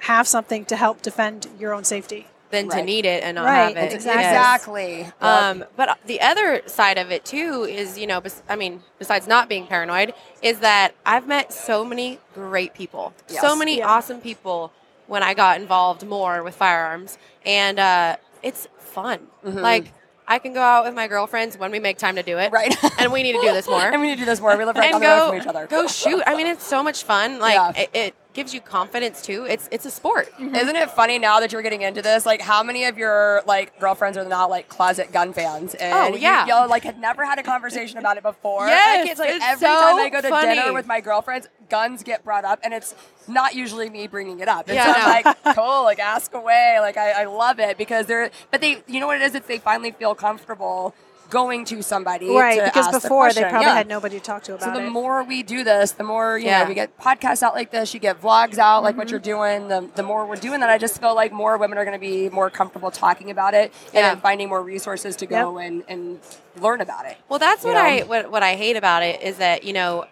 have 0.00 0.26
something 0.26 0.64
to 0.66 0.76
help 0.76 1.02
defend 1.02 1.46
your 1.58 1.74
own 1.74 1.84
safety? 1.84 2.26
Than 2.52 2.68
to 2.68 2.82
need 2.82 3.06
it 3.06 3.24
and 3.24 3.34
not 3.36 3.46
Right, 3.46 3.74
have 3.76 3.84
it. 3.90 3.94
exactly. 3.94 4.22
Yes. 4.22 4.30
exactly. 4.30 4.98
Yep. 5.00 5.22
Um, 5.22 5.64
but 5.74 5.98
the 6.06 6.20
other 6.20 6.60
side 6.66 6.98
of 6.98 7.10
it 7.10 7.24
too 7.24 7.64
is, 7.64 7.98
you 7.98 8.06
know, 8.06 8.20
bes- 8.20 8.42
I 8.48 8.56
mean, 8.56 8.82
besides 8.98 9.26
not 9.26 9.48
being 9.48 9.66
paranoid, 9.66 10.12
is 10.42 10.58
that 10.60 10.94
I've 11.06 11.26
met 11.26 11.52
so 11.52 11.82
many 11.84 12.18
great 12.34 12.74
people, 12.74 13.14
Yes. 13.28 13.40
so 13.40 13.56
many 13.56 13.78
Yeah. 13.78 13.88
awesome 13.88 14.20
people 14.20 14.70
when 15.06 15.22
I 15.22 15.32
got 15.34 15.60
involved 15.60 16.06
more 16.06 16.42
with 16.42 16.54
firearms, 16.54 17.16
and 17.46 17.78
uh, 17.78 18.16
it's 18.42 18.68
fun. 18.78 19.28
Like 19.42 19.90
I 20.28 20.38
can 20.38 20.52
go 20.52 20.60
out 20.60 20.84
with 20.84 20.94
my 20.94 21.08
girlfriends 21.08 21.56
when 21.58 21.70
we 21.72 21.80
make 21.80 21.96
time 21.96 22.16
to 22.16 22.22
do 22.22 22.36
it, 22.38 22.52
Right. 22.52 22.74
and 23.00 23.10
we 23.12 23.22
need 23.22 23.32
to 23.32 23.40
do 23.40 23.52
this 23.52 23.66
more. 23.74 23.80
and 23.80 24.00
we 24.00 24.08
need 24.08 24.14
to 24.16 24.20
do 24.20 24.26
this 24.26 24.40
more. 24.42 24.56
We 24.58 24.64
live 24.66 24.76
right 24.76 24.92
and 24.92 25.00
down 25.02 25.18
the 25.18 25.22
road 25.24 25.28
from 25.30 25.40
each 25.40 25.46
other. 25.46 25.66
go 25.66 25.86
shoot. 25.86 26.22
I 26.26 26.36
mean, 26.36 26.46
it's 26.46 26.64
so 26.66 26.82
much 26.82 27.02
fun. 27.04 27.38
Like 27.38 27.54
Yeah. 27.54 27.72
it, 27.82 27.90
it 27.94 28.14
gives 28.34 28.54
you 28.54 28.60
confidence 28.60 29.22
too. 29.22 29.44
It's 29.48 29.68
it's 29.70 29.84
a 29.84 29.90
sport. 29.90 30.30
Mm-hmm. 30.32 30.54
Isn't 30.54 30.76
it 30.76 30.90
funny 30.90 31.18
now 31.18 31.40
that 31.40 31.52
you're 31.52 31.62
getting 31.62 31.82
into 31.82 32.02
this? 32.02 32.24
Like, 32.24 32.40
how 32.40 32.62
many 32.62 32.84
of 32.86 32.96
your 32.98 33.42
like 33.46 33.78
girlfriends 33.78 34.16
are 34.18 34.24
now 34.24 34.48
like 34.48 34.68
closet 34.68 35.12
gun 35.12 35.32
fans? 35.32 35.74
Oh, 35.78 35.84
and 35.84 36.14
Oh, 36.14 36.16
yeah. 36.16 36.46
y'all 36.46 36.68
like 36.68 36.82
had 36.84 36.98
never 36.98 37.24
had 37.24 37.38
a 37.38 37.42
conversation 37.42 37.98
about 37.98 38.16
it 38.16 38.22
before. 38.22 38.66
Yes, 38.66 39.00
like, 39.02 39.10
it's 39.10 39.20
like 39.20 39.30
it's 39.30 39.44
every 39.44 39.66
so 39.66 39.72
time 39.72 39.96
I 39.96 40.08
go 40.10 40.20
to 40.20 40.28
funny. 40.28 40.54
dinner 40.54 40.72
with 40.72 40.86
my 40.86 41.00
girlfriends, 41.00 41.48
guns 41.68 42.02
get 42.02 42.24
brought 42.24 42.44
up, 42.44 42.60
and 42.62 42.72
it's 42.72 42.94
not 43.28 43.54
usually 43.54 43.90
me 43.90 44.06
bringing 44.06 44.40
it 44.40 44.48
up. 44.48 44.68
It's 44.68 44.74
Yeah, 44.74 45.20
like, 45.24 45.36
cool, 45.56 45.84
like 45.84 45.98
ask 45.98 46.32
away. 46.34 46.78
Like 46.80 46.96
I, 46.96 47.22
I 47.22 47.24
love 47.24 47.58
it 47.60 47.76
because 47.78 48.06
they're, 48.06 48.30
but 48.50 48.60
they, 48.60 48.82
you 48.86 49.00
know 49.00 49.06
what 49.06 49.16
it 49.16 49.22
is? 49.22 49.34
It's 49.34 49.46
they 49.46 49.58
finally 49.58 49.92
feel 49.92 50.14
comfortable 50.14 50.94
going 51.32 51.64
to 51.64 51.82
somebody, 51.82 52.28
Right, 52.28 52.58
to 52.58 52.64
because 52.66 52.86
ask 52.88 52.92
the 52.92 53.00
before 53.00 53.32
they 53.32 53.40
probably 53.42 53.62
Yeah. 53.66 53.74
had 53.74 53.88
nobody 53.88 54.18
to 54.18 54.22
talk 54.24 54.42
to 54.44 54.54
about 54.54 54.68
it. 54.68 54.74
So 54.74 54.80
the 54.80 54.86
it. 54.86 54.90
more 54.90 55.22
we 55.24 55.42
do 55.42 55.64
this, 55.64 55.92
the 55.92 56.04
more 56.04 56.36
you 56.38 56.46
Yeah. 56.46 56.62
know 56.62 56.68
we 56.68 56.74
get 56.74 56.96
podcasts 56.98 57.42
out 57.42 57.54
like 57.54 57.70
this. 57.70 57.94
You 57.94 58.00
get 58.00 58.20
vlogs 58.20 58.58
out 58.58 58.82
like 58.82 58.96
what 58.96 59.06
Mm-hmm. 59.06 59.10
you're 59.12 59.20
doing. 59.20 59.68
The, 59.68 59.88
the 59.94 60.02
more 60.02 60.26
we're 60.26 60.36
doing 60.36 60.60
that, 60.60 60.68
I 60.70 60.76
just 60.78 61.00
feel 61.00 61.14
like 61.14 61.32
more 61.32 61.56
women 61.56 61.78
are 61.78 61.84
going 61.86 61.98
to 61.98 62.06
be 62.12 62.28
more 62.28 62.50
comfortable 62.50 62.90
talking 62.90 63.30
about 63.30 63.54
it 63.54 63.72
and 63.86 63.94
Yeah. 63.94 64.02
then 64.10 64.20
finding 64.20 64.48
more 64.50 64.62
resources 64.62 65.16
to 65.16 65.26
go 65.26 65.56
and, 65.58 65.82
and 65.88 66.20
learn 66.60 66.80
about 66.82 67.06
it. 67.06 67.16
Well, 67.30 67.38
that's 67.38 67.64
what 67.64 67.72
know? 67.74 67.80
I 67.80 68.00
what, 68.02 68.30
what 68.30 68.42
I 68.42 68.54
hate 68.54 68.76
about 68.76 69.02
it 69.02 69.22
is 69.22 69.38
that 69.38 69.64
you 69.64 69.72
know, 69.72 70.04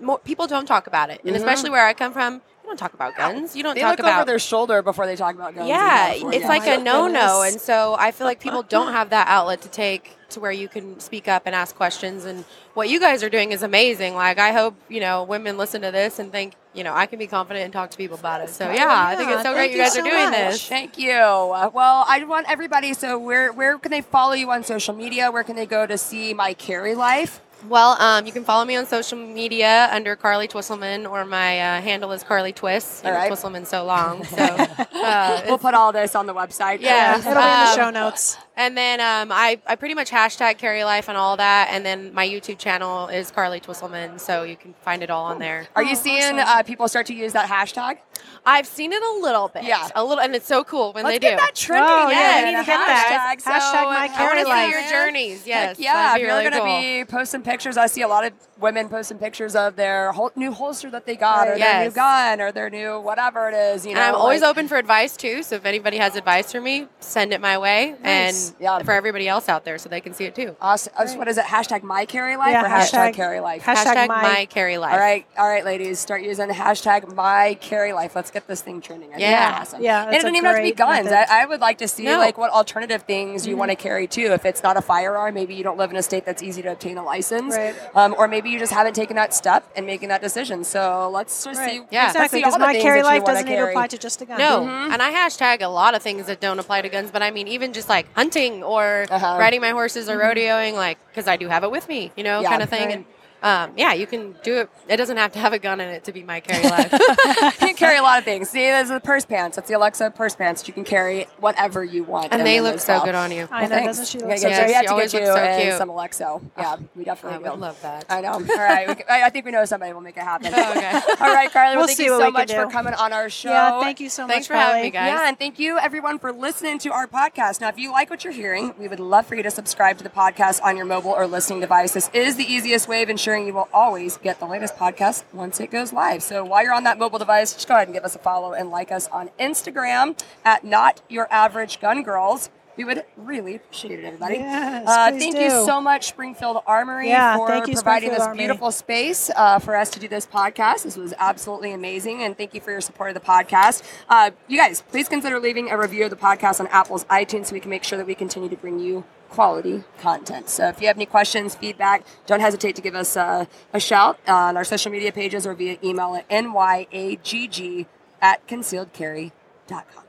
more, 0.00 0.18
people 0.20 0.46
don't 0.46 0.66
talk 0.66 0.86
about 0.86 1.10
it, 1.10 1.20
and 1.24 1.32
Mhm. 1.34 1.38
especially 1.38 1.70
where 1.70 1.86
I 1.86 1.92
come 1.92 2.12
from, 2.12 2.34
you 2.34 2.70
don't 2.70 2.76
talk 2.76 2.94
about 2.94 3.16
guns. 3.16 3.54
You 3.54 3.62
don't 3.62 3.74
They 3.76 3.80
talk 3.82 3.90
look 3.92 4.00
about 4.00 4.16
over 4.16 4.24
their 4.26 4.38
shoulder 4.40 4.82
before 4.82 5.06
they 5.06 5.14
talk 5.16 5.34
about 5.36 5.54
guns. 5.54 5.68
yeah, 5.68 6.06
California. 6.08 6.38
it's 6.40 6.48
like 6.48 6.66
a 6.66 6.78
no 6.78 7.06
no, 7.06 7.40
goodness. 7.42 7.52
and 7.52 7.60
so 7.60 7.94
I 7.98 8.10
feel 8.10 8.26
like 8.26 8.40
people 8.40 8.62
don't 8.62 8.92
have 8.92 9.10
that 9.10 9.28
outlet 9.28 9.60
to 9.62 9.68
take 9.68 10.15
to 10.30 10.40
where 10.40 10.52
you 10.52 10.68
can 10.68 10.98
speak 11.00 11.28
up 11.28 11.42
and 11.46 11.54
ask 11.54 11.74
questions. 11.74 12.24
And 12.24 12.44
what 12.74 12.88
you 12.88 13.00
guys 13.00 13.22
are 13.22 13.28
doing 13.28 13.52
is 13.52 13.62
amazing. 13.62 14.14
Like 14.14 14.38
I 14.38 14.52
hope 14.52 14.74
you 14.88 15.00
know 15.00 15.24
women 15.24 15.56
listen 15.56 15.82
to 15.82 15.90
this 15.90 16.18
and 16.18 16.32
think 16.32 16.54
you 16.74 16.84
know 16.84 16.94
I 16.94 17.06
can 17.06 17.18
be 17.18 17.26
confident 17.26 17.64
and 17.64 17.72
talk 17.72 17.90
to 17.90 17.96
people 17.96 18.18
about 18.18 18.40
it. 18.42 18.50
So 18.50 18.70
yeah, 18.70 19.06
I 19.08 19.16
think 19.16 19.30
it's 19.30 19.42
so 19.42 19.54
great 19.54 19.70
you 19.70 19.76
you 19.76 19.82
guys 19.82 19.94
so 19.94 20.00
are 20.00 20.04
doing 20.04 20.30
much. 20.30 20.32
this. 20.32 20.68
Thank 20.68 20.98
you. 20.98 21.12
Uh, 21.12 21.70
well, 21.72 22.04
I 22.08 22.22
want 22.24 22.50
everybody. 22.50 22.94
So 22.94 23.18
where 23.18 23.52
where 23.52 23.78
can 23.78 23.90
they 23.90 24.02
follow 24.02 24.32
you 24.32 24.50
on 24.50 24.64
social 24.64 24.94
media? 24.94 25.30
Where 25.30 25.44
can 25.44 25.56
they 25.56 25.66
go 25.66 25.86
to 25.86 25.98
see 25.98 26.34
my 26.34 26.54
carry 26.54 26.94
life? 26.94 27.40
Well, 27.68 28.00
um, 28.00 28.26
you 28.26 28.32
can 28.32 28.44
follow 28.44 28.64
me 28.64 28.76
on 28.76 28.86
social 28.86 29.18
media 29.18 29.88
under 29.90 30.14
Carly 30.16 30.46
Twisselman, 30.48 31.08
or 31.10 31.24
my 31.24 31.58
uh, 31.60 31.80
handle 31.80 32.12
is 32.12 32.22
Carly 32.22 32.52
Twiss. 32.52 33.00
You 33.02 33.10
All 33.10 33.14
know, 33.14 33.20
right. 33.20 33.32
Twisselman's 33.32 33.68
so 33.68 33.84
long, 33.84 34.24
so 34.24 34.36
uh, 34.94 35.42
We'll 35.46 35.58
put 35.58 35.74
all 35.74 35.92
this 35.92 36.14
on 36.14 36.26
the 36.26 36.34
website. 36.34 36.80
Yeah. 36.80 37.18
It'll 37.18 37.22
be 37.24 37.28
in 37.30 37.34
the 37.34 37.40
Um, 37.40 37.74
show 37.76 37.90
notes. 37.90 38.38
And 38.58 38.76
then 38.76 39.00
um, 39.00 39.30
I, 39.32 39.60
I 39.66 39.74
pretty 39.76 39.94
much 39.94 40.10
hashtag 40.10 40.58
carry 40.58 40.82
life 40.84 41.08
and 41.08 41.18
all 41.18 41.36
that. 41.36 41.68
And 41.70 41.84
then 41.84 42.14
my 42.14 42.26
YouTube 42.26 42.58
channel 42.58 43.08
is 43.08 43.30
Carly 43.30 43.60
Twisselman, 43.60 44.18
so 44.18 44.44
you 44.44 44.56
can 44.56 44.72
find 44.82 45.02
it 45.02 45.10
all 45.10 45.24
on 45.26 45.38
there. 45.38 45.66
Are 45.74 45.82
you 45.82 45.90
Oh, 45.92 45.94
seeing 45.94 46.22
awesome. 46.38 46.38
uh, 46.58 46.62
people 46.62 46.88
start 46.88 47.06
to 47.06 47.14
use 47.14 47.32
that 47.34 47.48
hashtag? 47.50 47.98
I've 48.46 48.66
seen 48.66 48.92
it 48.92 49.02
a 49.02 49.12
little 49.20 49.48
bit. 49.48 49.64
Yeah. 49.64 49.88
A 49.94 50.04
little, 50.04 50.22
and 50.22 50.34
it's 50.34 50.46
so 50.46 50.62
cool 50.64 50.92
when 50.92 51.04
Let's 51.04 51.16
they 51.16 51.18
get 51.18 51.30
do. 51.32 51.44
that 51.44 51.54
trending. 51.56 51.90
Oh, 51.90 52.08
yeah, 52.10 52.38
again. 52.38 52.44
we 52.44 52.50
need 52.52 52.58
to 52.60 52.64
get 52.66 52.76
that. 52.78 53.36
Hashtag, 53.38 53.42
so, 53.42 53.50
Hashtag 53.50 53.84
my 53.86 54.04
I 54.04 54.08
carry 54.08 54.36
want 54.36 54.46
to 54.46 54.48
life. 54.48 54.72
see 54.72 54.80
your 54.80 54.88
journeys. 54.90 55.46
Yes. 55.46 55.76
Heck 55.76 55.84
yeah, 55.84 55.92
that'd 55.94 56.14
be 56.16 56.22
if 56.22 56.26
you're 56.28 56.36
really 56.38 56.50
going 56.50 56.62
to 56.62 56.70
cool. 56.70 57.00
be 57.00 57.04
posting 57.04 57.42
pictures, 57.42 57.76
I 57.76 57.86
see 57.88 58.02
a 58.02 58.08
lot 58.08 58.24
of 58.24 58.32
women 58.60 58.88
posting 58.88 59.18
pictures 59.18 59.56
of 59.56 59.74
their 59.76 60.12
whole, 60.12 60.30
new 60.36 60.52
holster 60.52 60.90
that 60.90 61.06
they 61.06 61.16
got, 61.16 61.48
or 61.48 61.52
Right. 61.52 61.60
their 61.60 61.84
new 61.84 61.90
gun, 61.90 62.40
or 62.40 62.52
their 62.52 62.70
new 62.70 63.00
whatever 63.00 63.48
it 63.48 63.54
is. 63.54 63.84
You 63.84 63.94
know, 63.94 64.00
And 64.00 64.08
I'm 64.10 64.20
always 64.20 64.42
like- 64.42 64.50
open 64.50 64.68
for 64.68 64.76
advice 64.78 65.16
too. 65.16 65.42
So 65.42 65.56
if 65.56 65.64
anybody 65.66 65.96
has 65.98 66.14
advice 66.16 66.52
for 66.52 66.60
me, 66.60 66.86
send 67.00 67.32
it 67.32 67.40
my 67.40 67.58
way, 67.58 67.96
Nice. 68.02 68.50
and 68.50 68.56
Yeah. 68.60 68.78
for 68.84 68.92
everybody 68.92 69.26
else 69.28 69.48
out 69.48 69.64
there, 69.64 69.76
so 69.78 69.88
they 69.88 70.00
can 70.00 70.14
see 70.14 70.24
it 70.24 70.34
too. 70.36 70.54
Awesome. 70.60 70.92
Uh, 70.96 71.06
What 71.16 71.26
is 71.28 71.36
it? 71.36 71.44
Hashtag 71.46 71.82
my 71.82 72.04
carry 72.06 72.36
life 72.36 72.52
Yeah, 72.52 72.64
or 72.64 72.68
hashtag, 72.68 73.10
hashtag- 73.10 73.14
carry 73.14 73.40
life? 73.40 73.64
hashtag 73.64 73.94
Hashtag, 73.94 74.08
my- 74.08 74.22
my, 74.22 74.44
carry 74.46 74.78
life. 74.78 74.92
all 74.92 74.98
right, 75.00 75.26
all 75.36 75.48
right, 75.48 75.64
ladies, 75.64 75.98
start 75.98 76.22
using 76.22 76.48
hashtag 76.48 77.12
my 77.14 77.56
carry 77.60 77.92
life. 77.92 78.14
Let's 78.14 78.30
get 78.36 78.46
this 78.46 78.60
thing 78.60 78.80
trending. 78.80 79.08
I 79.10 79.12
think 79.12 79.22
Yeah. 79.22 79.58
awesome. 79.60 79.82
Yeah, 79.82 80.04
and 80.04 80.12
it 80.14 80.18
doesn't 80.20 80.36
even 80.36 80.44
have 80.44 80.56
to 80.56 80.62
be 80.62 80.72
guns. 80.72 81.08
I, 81.10 81.42
I 81.42 81.46
would 81.46 81.60
like 81.60 81.78
to 81.78 81.88
see 81.88 82.04
No. 82.04 82.18
like 82.18 82.36
what 82.36 82.50
alternative 82.50 83.02
things 83.02 83.46
you 83.46 83.56
want 83.56 83.70
to 83.70 83.76
carry 83.76 84.06
too. 84.06 84.28
If 84.38 84.44
it's 84.44 84.62
not 84.62 84.76
a 84.76 84.82
firearm, 84.82 85.32
maybe 85.34 85.54
you 85.54 85.64
don't 85.64 85.78
live 85.78 85.90
in 85.90 85.96
a 85.96 86.02
state 86.02 86.24
that's 86.26 86.42
easy 86.42 86.60
to 86.62 86.72
obtain 86.72 86.98
a 86.98 87.04
license. 87.04 87.56
Right. 87.56 87.74
um, 87.94 88.14
or 88.18 88.28
maybe 88.28 88.50
you 88.50 88.58
just 88.58 88.72
haven't 88.72 88.94
taken 88.94 89.16
that 89.16 89.32
step 89.32 89.64
and 89.76 89.86
making 89.86 90.08
that 90.10 90.20
decision. 90.20 90.64
So 90.64 91.08
let's 91.12 91.44
just 91.44 91.58
Right. 91.60 91.70
see. 91.70 91.82
Yeah. 91.90 92.04
let's 92.04 92.14
Exactly, 92.16 92.40
see 92.40 92.44
all 92.44 92.50
because 92.50 92.60
the 92.60 92.78
my 92.78 92.80
carry 92.88 93.02
life 93.02 93.24
doesn't 93.24 93.44
need 93.46 93.52
to 93.52 93.56
carry. 93.56 93.72
apply 93.72 93.86
to 93.88 93.98
just 93.98 94.20
a 94.22 94.26
gun. 94.26 94.38
No, 94.38 94.60
Mm-hmm. 94.60 94.92
and 94.92 95.02
I 95.02 95.10
hashtag 95.12 95.62
a 95.62 95.68
lot 95.68 95.94
of 95.94 96.02
things 96.02 96.26
that 96.26 96.40
don't 96.40 96.58
apply 96.58 96.82
to 96.82 96.88
guns, 96.90 97.10
but 97.10 97.22
I 97.22 97.30
mean 97.30 97.48
even 97.48 97.72
just 97.72 97.88
like 97.88 98.06
hunting 98.14 98.62
or 98.62 99.06
Uh-huh. 99.10 99.36
riding 99.38 99.60
my 99.62 99.70
horses 99.70 100.08
or 100.10 100.16
rodeoing, 100.18 100.74
like 100.74 100.98
because 101.08 101.26
I 101.26 101.36
do 101.36 101.48
have 101.48 101.64
it 101.64 101.70
with 101.70 101.88
me, 101.88 102.12
you 102.16 102.24
know, 102.24 102.40
Yeah, 102.40 102.50
kind 102.50 102.62
of 102.62 102.68
thing. 102.68 102.86
right. 102.88 102.94
And 102.96 103.04
um, 103.42 103.72
yeah, 103.76 103.92
you 103.92 104.06
can 104.06 104.34
do 104.42 104.58
it. 104.60 104.70
It 104.88 104.96
doesn't 104.96 105.18
have 105.18 105.32
to 105.32 105.38
have 105.38 105.52
a 105.52 105.58
gun 105.58 105.78
in 105.80 105.88
it 105.88 106.04
to 106.04 106.12
be 106.12 106.22
my 106.22 106.40
carry 106.40 106.64
life. 106.76 106.90
you 107.86 107.90
can 107.92 107.96
carry 107.96 107.98
a 107.98 108.02
lot 108.02 108.18
of 108.18 108.24
things. 108.24 108.50
See, 108.50 108.60
there's 108.60 108.88
the 108.88 109.00
purse 109.00 109.24
pants. 109.24 109.56
That's 109.56 109.68
the 109.68 109.74
Alexo 109.74 110.14
purse 110.14 110.34
pants. 110.36 110.62
That 110.62 110.68
you 110.68 110.74
can 110.74 110.84
carry 110.84 111.26
whatever 111.38 111.84
you 111.84 112.04
want. 112.04 112.32
and 112.32 112.46
they 112.46 112.60
look 112.60 112.78
so 112.80 112.94
well. 112.94 113.04
good 113.04 113.14
on 113.14 113.30
you. 113.32 113.48
I 113.50 113.62
know, 113.62 113.68
thanks. 113.68 113.86
doesn't 113.98 114.06
she 114.06 114.18
look 114.18 114.28
gotta 114.28 114.40
so 114.40 114.48
get 114.48 114.56
good? 114.56 114.60
you- 114.62 114.66
we 114.66 114.72
have 114.74 114.82
She 114.82 114.86
to 114.88 114.94
get 114.94 115.12
you 115.12 115.18
looks 115.20 115.34
so 115.40 115.44
uh, 115.44 115.60
cute. 115.60 115.74
some 115.78 115.88
Alexo. 115.88 116.42
Ah, 116.56 116.60
yeah, 116.78 116.86
we 116.94 117.02
I 117.02 117.04
definitely 117.04 117.38
would 117.40 117.50
will. 117.52 117.58
love 117.58 117.82
that. 117.82 118.04
I 118.08 118.20
know. 118.20 118.32
All 118.32 118.40
right. 118.40 118.88
We, 118.88 118.94
can- 118.94 119.06
I, 119.08 119.22
I 119.24 119.30
think 119.30 119.44
we 119.44 119.50
know 119.52 119.64
somebody 119.64 119.92
will 119.92 120.00
make 120.00 120.16
it 120.16 120.22
happen. 120.22 120.52
Oh, 120.54 120.70
okay. 120.76 120.92
All 121.20 121.34
right, 121.34 121.50
Carly. 121.52 121.76
Well, 121.76 121.86
We'll 121.86 121.86
thank 121.86 121.96
see 121.98 122.04
you 122.04 122.18
so 122.18 122.30
much 122.30 122.52
for 122.52 122.66
coming 122.66 122.94
on 122.94 123.12
our 123.12 123.28
show. 123.30 123.50
Yeah, 123.50 123.80
thank 123.80 124.00
you 124.00 124.08
so 124.08 124.26
Thanks 124.26 124.48
much 124.48 124.56
for 124.56 124.60
having 124.60 124.82
me, 124.82 124.90
guys. 124.90 125.08
Yeah, 125.08 125.28
and 125.28 125.38
thank 125.38 125.58
you 125.58 125.78
everyone 125.78 126.18
for 126.18 126.32
listening 126.32 126.78
to 126.80 126.92
our 126.92 127.06
podcast. 127.06 127.60
Now, 127.60 127.68
if 127.68 127.78
you 127.78 127.90
like 127.92 128.10
what 128.10 128.24
you're 128.24 128.32
hearing, 128.32 128.74
we 128.78 128.88
would 128.88 129.00
love 129.00 129.26
for 129.26 129.34
you 129.34 129.42
to 129.42 129.50
subscribe 129.50 129.98
to 129.98 130.04
the 130.04 130.10
podcast 130.10 130.62
on 130.62 130.76
your 130.76 130.86
mobile 130.86 131.10
or 131.12 131.26
listening 131.26 131.60
device. 131.60 131.92
This 131.92 132.10
is 132.12 132.36
the 132.36 132.44
easiest 132.44 132.88
way 132.88 133.02
of 133.02 133.08
ensuring 133.10 133.46
you 133.46 133.54
will 133.54 133.68
always 133.72 134.16
get 134.18 134.38
the 134.40 134.46
latest 134.46 134.76
podcast 134.76 135.24
once 135.32 135.60
it 135.60 135.70
goes 135.70 135.92
live. 135.92 136.22
So 136.22 136.44
while 136.44 136.62
you're 136.62 136.72
on 136.74 136.84
that 136.84 136.98
mobile 136.98 137.18
device, 137.18 137.52
just 137.54 137.68
go 137.68 137.75
ahead 137.76 137.88
and 137.88 137.94
give 137.94 138.04
us 138.04 138.14
a 138.14 138.18
follow 138.18 138.52
and 138.52 138.70
like 138.70 138.90
us 138.90 139.08
on 139.08 139.30
Instagram 139.38 140.18
at 140.44 140.64
Not 140.64 141.02
Your 141.08 141.28
Average 141.30 141.80
Gun 141.80 142.02
Girls. 142.02 142.50
We 142.76 142.84
would 142.84 143.04
really 143.16 143.54
appreciate 143.56 144.00
it, 144.00 144.04
everybody. 144.04 144.34
Yes, 144.34 144.86
uh, 144.86 145.10
thank 145.10 145.34
do. 145.34 145.40
you 145.40 145.50
so 145.50 145.80
much, 145.80 146.08
Springfield 146.08 146.62
Armory, 146.66 147.08
Yeah, 147.08 147.36
for 147.36 147.48
thank 147.48 147.68
you, 147.68 147.74
providing 147.74 148.10
this 148.10 148.26
beautiful 148.28 148.70
space 148.70 149.30
uh, 149.34 149.58
for 149.58 149.74
us 149.76 149.90
to 149.90 150.00
do 150.00 150.08
this 150.08 150.26
podcast. 150.26 150.82
This 150.82 150.96
was 150.96 151.14
absolutely 151.18 151.72
amazing, 151.72 152.22
and 152.22 152.36
thank 152.36 152.52
you 152.54 152.60
for 152.60 152.70
your 152.70 152.82
support 152.82 153.10
of 153.10 153.14
the 153.14 153.20
podcast. 153.20 153.82
Uh, 154.08 154.30
you 154.46 154.58
guys, 154.58 154.82
please 154.82 155.08
consider 155.08 155.40
leaving 155.40 155.70
a 155.70 155.78
review 155.78 156.04
of 156.04 156.10
the 156.10 156.16
podcast 156.16 156.60
on 156.60 156.66
Apple's 156.68 157.04
iTunes 157.04 157.46
so 157.46 157.54
we 157.54 157.60
can 157.60 157.70
make 157.70 157.82
sure 157.84 157.96
that 157.96 158.06
we 158.06 158.14
continue 158.14 158.48
to 158.48 158.56
bring 158.56 158.78
you 158.78 159.04
quality 159.30 159.84
content. 159.98 160.48
So 160.48 160.68
if 160.68 160.80
you 160.80 160.86
have 160.86 160.96
any 160.96 161.06
questions, 161.06 161.54
feedback, 161.54 162.04
don't 162.26 162.40
hesitate 162.40 162.76
to 162.76 162.82
give 162.82 162.94
us 162.94 163.16
uh, 163.16 163.46
a 163.72 163.80
shout 163.80 164.18
on 164.26 164.56
our 164.56 164.64
social 164.64 164.92
media 164.92 165.12
pages 165.12 165.46
or 165.46 165.54
via 165.54 165.78
email 165.82 166.14
at 166.14 166.28
nyagg 166.28 167.86
at 168.20 168.46
concealedcarry.com. 168.46 170.04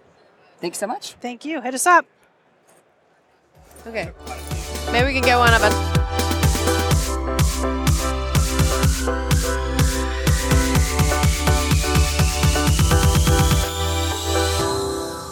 Thank 0.60 0.73
you 0.73 0.77
so 0.77 0.88
much. 0.88 1.13
Thank 1.13 1.45
you. 1.45 1.62
Hit 1.62 1.73
us 1.73 1.86
up. 1.86 2.06
Okay. 3.88 4.12
Maybe 4.91 5.08
we 5.08 5.13
can 5.13 5.23
get 5.23 5.38
one 5.38 5.54
of 5.54 5.62
us. 5.63 5.97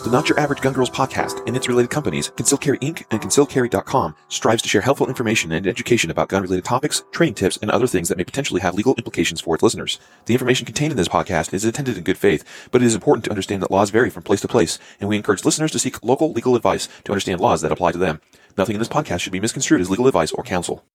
The 0.05 0.11
Not 0.11 0.29
Your 0.29 0.39
Average 0.39 0.61
Gun 0.61 0.73
Girls 0.73 0.91
podcast 0.91 1.45
and 1.47 1.57
its 1.57 1.67
related 1.67 1.89
companies, 1.89 2.29
Conceal 2.37 2.59
Carry 2.59 2.77
Inc. 2.77 3.03
and 3.09 3.19
ConcealCarry.com, 3.19 4.15
strives 4.29 4.61
to 4.61 4.69
share 4.69 4.81
helpful 4.81 5.07
information 5.07 5.51
and 5.51 5.65
education 5.65 6.11
about 6.11 6.29
gun-related 6.29 6.63
topics, 6.63 7.03
training 7.11 7.33
tips, 7.33 7.57
and 7.59 7.71
other 7.71 7.87
things 7.87 8.07
that 8.09 8.17
may 8.19 8.23
potentially 8.23 8.61
have 8.61 8.75
legal 8.75 8.93
implications 8.99 9.41
for 9.41 9.55
its 9.55 9.63
listeners. 9.63 9.99
The 10.27 10.35
information 10.35 10.67
contained 10.67 10.91
in 10.91 10.97
this 10.97 11.07
podcast 11.07 11.55
is 11.55 11.65
intended 11.65 11.97
in 11.97 12.03
good 12.03 12.19
faith, 12.19 12.69
but 12.69 12.83
it 12.83 12.85
is 12.85 12.93
important 12.93 13.25
to 13.25 13.31
understand 13.31 13.63
that 13.63 13.71
laws 13.71 13.89
vary 13.89 14.11
from 14.11 14.21
place 14.21 14.41
to 14.41 14.47
place, 14.47 14.77
and 14.99 15.09
we 15.09 15.17
encourage 15.17 15.43
listeners 15.43 15.71
to 15.71 15.79
seek 15.79 16.03
local 16.03 16.31
legal 16.31 16.55
advice 16.55 16.87
to 17.05 17.11
understand 17.11 17.41
laws 17.41 17.61
that 17.61 17.71
apply 17.71 17.91
to 17.91 17.97
them. 17.97 18.21
Nothing 18.57 18.75
in 18.75 18.79
this 18.79 18.87
podcast 18.87 19.19
should 19.19 19.33
be 19.33 19.39
misconstrued 19.39 19.81
as 19.81 19.89
legal 19.89 20.07
advice 20.07 20.31
or 20.31 20.43
counsel. 20.43 20.85